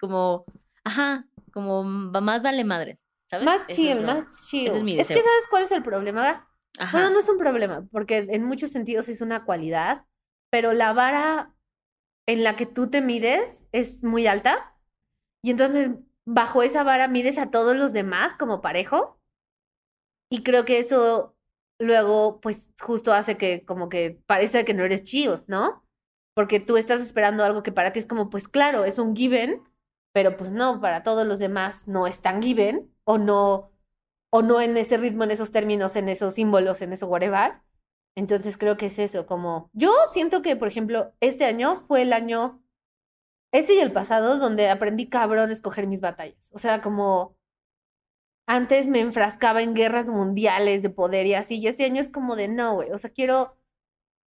Como, 0.00 0.44
ajá, 0.84 1.28
como 1.52 1.82
m- 1.82 2.20
más 2.20 2.42
vale 2.42 2.64
madres, 2.64 3.06
¿sabes? 3.26 3.44
Más 3.46 3.62
Eso 3.68 3.82
chill, 3.82 4.02
más 4.04 4.48
chill. 4.48 4.68
es 4.98 5.08
que. 5.08 5.14
¿sabes 5.14 5.44
cuál 5.50 5.62
es 5.64 5.70
el 5.72 5.82
problema? 5.82 6.48
Ajá. 6.78 6.98
Bueno, 6.98 7.10
no 7.10 7.20
es 7.20 7.28
un 7.28 7.38
problema, 7.38 7.86
porque 7.90 8.26
en 8.30 8.44
muchos 8.44 8.70
sentidos 8.70 9.08
es 9.08 9.20
una 9.20 9.44
cualidad, 9.44 10.04
pero 10.50 10.72
la 10.72 10.92
vara 10.92 11.54
en 12.26 12.44
la 12.44 12.56
que 12.56 12.66
tú 12.66 12.90
te 12.90 13.00
mides 13.02 13.66
es 13.72 14.04
muy 14.04 14.26
alta 14.26 14.76
y 15.42 15.50
entonces 15.50 15.92
bajo 16.26 16.62
esa 16.62 16.84
vara 16.84 17.08
mides 17.08 17.38
a 17.38 17.50
todos 17.50 17.76
los 17.76 17.92
demás 17.92 18.34
como 18.36 18.60
parejo 18.62 19.20
y 20.28 20.42
creo 20.42 20.64
que 20.64 20.78
eso 20.78 21.36
luego 21.78 22.40
pues 22.40 22.72
justo 22.80 23.12
hace 23.12 23.36
que 23.36 23.64
como 23.64 23.88
que 23.88 24.20
parece 24.26 24.64
que 24.64 24.74
no 24.74 24.84
eres 24.84 25.02
chill, 25.02 25.42
¿no? 25.46 25.84
Porque 26.34 26.60
tú 26.60 26.76
estás 26.76 27.00
esperando 27.00 27.44
algo 27.44 27.62
que 27.62 27.72
para 27.72 27.92
ti 27.92 27.98
es 28.00 28.06
como 28.06 28.30
pues 28.30 28.48
claro, 28.48 28.84
es 28.84 28.98
un 28.98 29.14
given, 29.16 29.62
pero 30.12 30.36
pues 30.36 30.52
no, 30.52 30.80
para 30.80 31.02
todos 31.02 31.26
los 31.26 31.38
demás 31.38 31.86
no 31.88 32.06
es 32.06 32.20
tan 32.22 32.42
given 32.42 32.92
o 33.04 33.18
no 33.18 33.72
o 34.36 34.42
no 34.42 34.60
en 34.60 34.76
ese 34.76 34.98
ritmo, 34.98 35.24
en 35.24 35.30
esos 35.30 35.50
términos, 35.50 35.96
en 35.96 36.10
esos 36.10 36.34
símbolos, 36.34 36.82
en 36.82 36.92
eso 36.92 37.06
whatever. 37.06 37.54
Entonces 38.14 38.58
creo 38.58 38.76
que 38.76 38.86
es 38.86 38.98
eso, 38.98 39.26
como 39.26 39.70
yo 39.72 39.90
siento 40.12 40.42
que, 40.42 40.56
por 40.56 40.68
ejemplo, 40.68 41.14
este 41.20 41.46
año 41.46 41.76
fue 41.76 42.02
el 42.02 42.12
año, 42.12 42.62
este 43.52 43.74
y 43.74 43.78
el 43.78 43.92
pasado, 43.92 44.38
donde 44.38 44.68
aprendí 44.68 45.08
cabrón 45.08 45.48
a 45.48 45.52
escoger 45.52 45.86
mis 45.86 46.02
batallas. 46.02 46.50
O 46.52 46.58
sea, 46.58 46.82
como 46.82 47.36
antes 48.46 48.88
me 48.88 49.00
enfrascaba 49.00 49.62
en 49.62 49.74
guerras 49.74 50.06
mundiales 50.08 50.82
de 50.82 50.90
poder 50.90 51.26
y 51.26 51.34
así, 51.34 51.58
y 51.58 51.66
este 51.68 51.84
año 51.84 52.00
es 52.00 52.10
como 52.10 52.36
de 52.36 52.48
no, 52.48 52.74
güey, 52.74 52.90
o 52.92 52.98
sea, 52.98 53.10
quiero, 53.10 53.56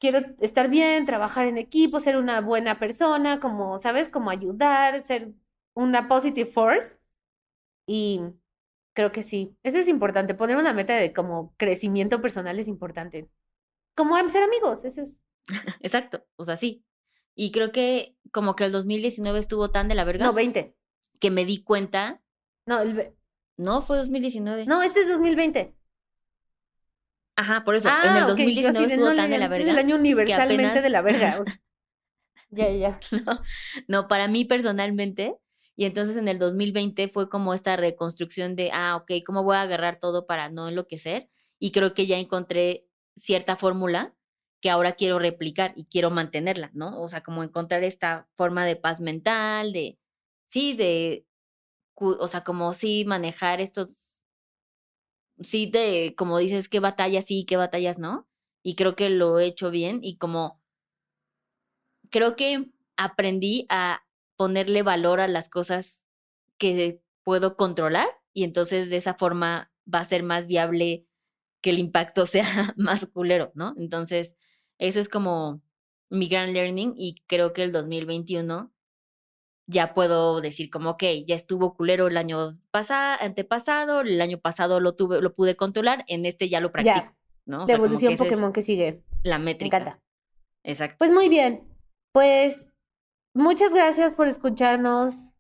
quiero 0.01 0.21
estar 0.41 0.69
bien, 0.69 1.07
trabajar 1.07 1.47
en 1.47 1.59
equipo, 1.59 2.01
ser 2.01 2.17
una 2.17 2.41
buena 2.41 2.79
persona, 2.81 3.41
como, 3.41 3.79
¿sabes? 3.79 4.09
Como 4.09 4.31
ayudar, 4.31 5.01
ser 5.03 5.33
una 5.75 6.09
positive 6.09 6.51
force. 6.51 6.99
Y 7.87 8.23
creo 8.95 9.13
que 9.13 9.23
sí, 9.23 9.57
eso 9.63 9.79
es 9.79 9.89
importante, 9.89 10.35
poner 10.35 10.57
una 10.57 10.73
meta 10.73 10.95
de 10.97 11.13
como 11.13 11.55
crecimiento 11.57 12.21
personal 12.21 12.59
es 12.59 12.69
importante. 12.69 13.29
Como 13.95 14.17
am- 14.17 14.31
ser 14.31 14.43
amigos, 14.45 14.85
eso 14.85 15.03
es. 15.03 15.21
Exacto, 15.81 16.25
o 16.37 16.45
sea, 16.45 16.57
sí. 16.57 16.85
Y 17.35 17.51
creo 17.53 17.73
que 17.73 18.17
como 18.31 18.55
que 18.57 18.65
el 18.65 18.73
2019 18.73 19.39
estuvo 19.39 19.71
tan 19.71 19.89
de 19.89 19.95
la 19.95 20.05
verga 20.05 20.27
No, 20.27 20.33
20. 20.33 20.75
que 21.19 21.31
me 21.31 21.45
di 21.45 21.63
cuenta, 21.63 22.21
No, 22.67 22.81
el 22.81 23.15
no, 23.57 23.81
fue 23.83 23.97
2019. 23.99 24.67
no, 24.67 24.83
este 24.83 25.01
es 25.01 25.09
2020. 25.09 25.75
Ajá, 27.37 27.65
por 27.65 27.75
eso, 27.75 27.89
en 27.89 27.95
Ah, 27.95 28.19
el 28.19 28.33
ok, 28.33 28.39
yo 28.39 28.45
así 28.45 28.55
2019 28.55 28.87
de, 28.89 28.95
estuvo 28.95 29.09
no, 29.11 29.17
tan 29.17 29.31
de 29.31 29.39
la 29.39 29.45
este 29.47 29.57
es 29.59 29.65
verga. 29.65 29.73
el 29.81 29.87
año 29.87 29.97
universalmente 29.97 30.65
apenas- 30.67 30.83
de 30.83 30.91
la 30.91 31.01
verga. 31.03 31.39
o 31.41 31.45
sea, 31.45 31.61
ya, 32.51 32.71
ya. 32.71 33.01
No, 33.27 33.43
no, 33.89 34.09
para 34.09 34.29
mí 34.29 34.45
personalmente. 34.45 35.37
Y 35.77 35.85
entonces 35.87 36.17
en 36.17 36.29
el 36.29 36.39
2020 36.39 37.09
fue 37.09 37.29
como 37.29 37.55
esta 37.55 37.77
reconstrucción 37.77 38.57
de, 38.57 38.71
ah, 38.73 38.97
ok, 38.97 39.13
¿cómo 39.25 39.43
voy 39.43 39.57
a 39.57 39.63
agarrar 39.63 39.97
todo 39.99 40.27
para 40.27 40.49
no 40.51 40.69
enloquecer? 40.69 41.31
Y 41.59 41.73
creo 41.73 41.95
que 41.95 42.07
ya 42.07 42.19
encontré 42.19 42.87
cierta 43.17 43.57
fórmula 43.57 44.15
que 44.61 44.71
ahora 44.71 44.93
quiero 44.93 45.19
replicar 45.19 45.73
y 45.77 45.87
quiero 45.87 46.11
mantenerla, 46.11 46.71
¿no? 46.75 47.01
O 47.01 47.09
sea, 47.09 47.23
como 47.23 47.43
encontrar 47.43 47.83
esta 47.85 48.29
forma 48.35 48.65
de 48.65 48.77
paz 48.77 49.01
mental, 49.01 49.73
de, 49.73 49.99
sí, 50.49 50.75
de, 50.75 51.27
o 51.95 52.29
sea, 52.29 52.45
como 52.45 52.73
sí 52.75 53.05
manejar 53.07 53.61
estos, 53.61 54.21
sí, 55.41 55.67
de, 55.67 56.15
como 56.17 56.39
dices, 56.39 56.69
qué 56.69 56.81
batallas 56.81 57.27
sí, 57.27 57.45
qué 57.45 57.57
batallas 57.57 57.99
no. 57.99 58.29
Y 58.63 58.77
creo 58.77 58.95
que 58.95 59.11
lo 59.11 59.41
he 59.41 59.47
hecho 59.47 59.71
bien 59.71 60.01
y 60.03 60.17
como 60.19 60.63
creo 62.11 62.37
que 62.37 62.71
aprendí 62.97 63.67
a 63.69 64.05
ponerle 64.43 64.83
valor 64.83 65.21
a 65.21 65.29
las 65.29 65.49
cosas 65.49 66.05
que 66.59 67.01
puedo 67.23 67.57
controlar 67.57 68.09
y 68.33 68.43
entonces 68.43 68.91
de 68.91 68.97
esa 68.97 69.15
forma 69.15 69.71
va 69.87 70.01
a 70.01 70.05
ser 70.05 70.25
más 70.25 70.49
viable 70.49 71.07
que 71.61 71.71
el 71.71 71.79
impacto 71.79 72.27
sea 72.27 72.75
más 72.77 73.07
culero, 73.07 73.53
¿no? 73.55 73.73
Entonces, 73.77 74.35
eso 74.79 74.99
es 74.99 75.09
como 75.09 75.63
mi 76.11 76.27
gran 76.27 76.53
learning 76.55 76.95
y 76.97 77.23
creo 77.29 77.53
que 77.53 77.63
el 77.63 77.71
2021 77.71 78.73
ya 79.69 79.95
puedo 79.95 80.41
decir 80.41 80.71
como, 80.71 80.91
ok, 80.91 81.05
ya 81.25 81.37
estuvo 81.37 81.77
culero 81.77 82.09
el 82.09 82.17
año 82.17 82.59
pasado, 82.73 83.19
antepasado, 83.21 84.01
el 84.01 84.21
año 84.21 84.39
pasado 84.41 84.81
lo 84.81 84.97
tuve, 84.97 85.23
lo 85.23 85.35
pude 85.35 85.55
controlar, 85.55 86.05
en 86.09 86.27
este 86.27 86.49
ya 86.49 86.61
lo 86.61 86.73
practico, 86.73 86.97
Ya, 86.97 87.17
¿no? 87.47 87.63
O 87.63 87.67
sea, 87.69 87.77
evolución 87.77 88.09
que 88.11 88.15
esa 88.15 88.25
es 88.25 88.31
Pokémon 88.31 88.53
que 88.53 88.63
sigue. 88.63 89.05
la 89.23 89.39
Me 89.39 89.45
métrica. 89.45 89.77
encanta. 89.77 90.03
Exacto. 90.65 90.97
Pues 90.99 91.13
muy 91.13 91.29
bien. 91.29 91.63
Pues 92.13 92.69
muchas 93.35 93.73
gracias 93.73 94.15
por 94.15 94.27
escucharnos 94.27 95.33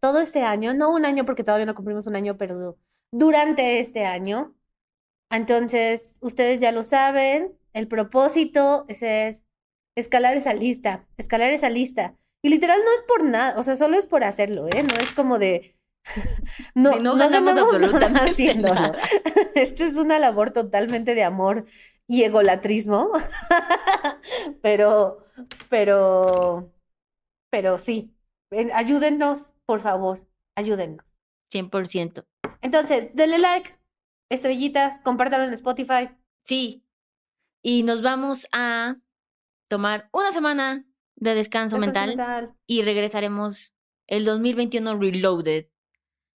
todo 0.00 0.20
este 0.20 0.42
año. 0.42 0.74
No 0.74 0.90
un 0.90 1.04
año 1.04 1.24
porque 1.24 1.44
todavía 1.44 1.66
no 1.66 1.74
cumplimos 1.74 2.06
un 2.06 2.16
año, 2.16 2.36
pero 2.36 2.76
durante 3.12 3.80
este 3.80 4.04
año. 4.06 4.54
Entonces, 5.30 6.18
ustedes 6.22 6.60
ya 6.60 6.72
lo 6.72 6.82
saben, 6.82 7.56
el 7.72 7.86
propósito 7.86 8.84
es 8.88 8.98
ser 8.98 9.40
escalar 9.96 10.34
esa 10.34 10.54
lista, 10.54 11.06
escalar 11.16 11.50
esa 11.50 11.70
lista. 11.70 12.16
Y 12.42 12.48
literal 12.48 12.80
no 12.84 12.92
es 12.92 13.02
por 13.02 13.24
nada, 13.24 13.58
o 13.58 13.62
sea, 13.62 13.76
solo 13.76 13.96
es 13.96 14.06
por 14.06 14.24
hacerlo, 14.24 14.66
¿eh? 14.68 14.82
No 14.82 14.94
es 14.96 15.12
como 15.12 15.38
de... 15.38 15.70
No, 16.74 16.92
De 16.92 17.00
no 17.00 17.16
ganamos 17.16 17.54
nada 17.54 17.62
absolutamente 17.62 18.20
haciéndolo. 18.30 18.74
nada. 18.74 18.96
Esto 19.54 19.84
es 19.84 19.94
una 19.96 20.18
labor 20.18 20.50
totalmente 20.50 21.14
de 21.14 21.22
amor 21.22 21.64
y 22.06 22.24
egolatrismo. 22.24 23.10
pero, 24.62 25.26
pero, 25.68 26.72
pero 27.50 27.78
sí. 27.78 28.14
Ven, 28.50 28.70
Ayúdennos, 28.72 29.54
por 29.66 29.80
favor, 29.80 30.26
ayúdennos. 30.56 31.16
100%. 31.52 32.26
Entonces, 32.62 33.10
denle 33.14 33.38
like, 33.38 33.78
estrellitas, 34.28 35.00
compártanlo 35.00 35.46
en 35.46 35.52
Spotify. 35.54 36.10
Sí. 36.44 36.84
Y 37.62 37.82
nos 37.82 38.02
vamos 38.02 38.46
a 38.52 38.96
tomar 39.68 40.08
una 40.12 40.32
semana 40.32 40.86
de 41.16 41.34
descanso 41.34 41.78
Descanso 41.78 42.16
mental 42.16 42.54
y 42.66 42.82
regresaremos 42.82 43.74
el 44.06 44.24
2021 44.24 44.98
Reloaded 44.98 45.66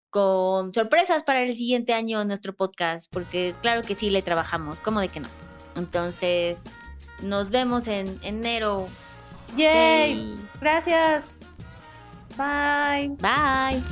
con 0.10 0.74
sorpresas 0.74 1.24
para 1.24 1.42
el 1.42 1.56
siguiente 1.56 1.94
año 1.94 2.22
en 2.22 2.28
nuestro 2.28 2.56
podcast, 2.56 3.12
porque 3.12 3.56
claro 3.62 3.82
que 3.82 3.96
sí 3.96 4.12
le 4.12 4.22
trabajamos, 4.22 4.80
¿cómo 4.80 5.00
de 5.00 5.08
que 5.08 5.20
no? 5.20 5.30
Entonces, 5.76 6.62
nos 7.24 7.50
vemos 7.50 7.88
en 7.88 8.20
enero. 8.22 8.88
Yay. 9.56 10.14
Yay. 10.14 10.38
Gracias. 10.60 11.32
Bye. 12.38 13.16
Bye. 13.20 13.84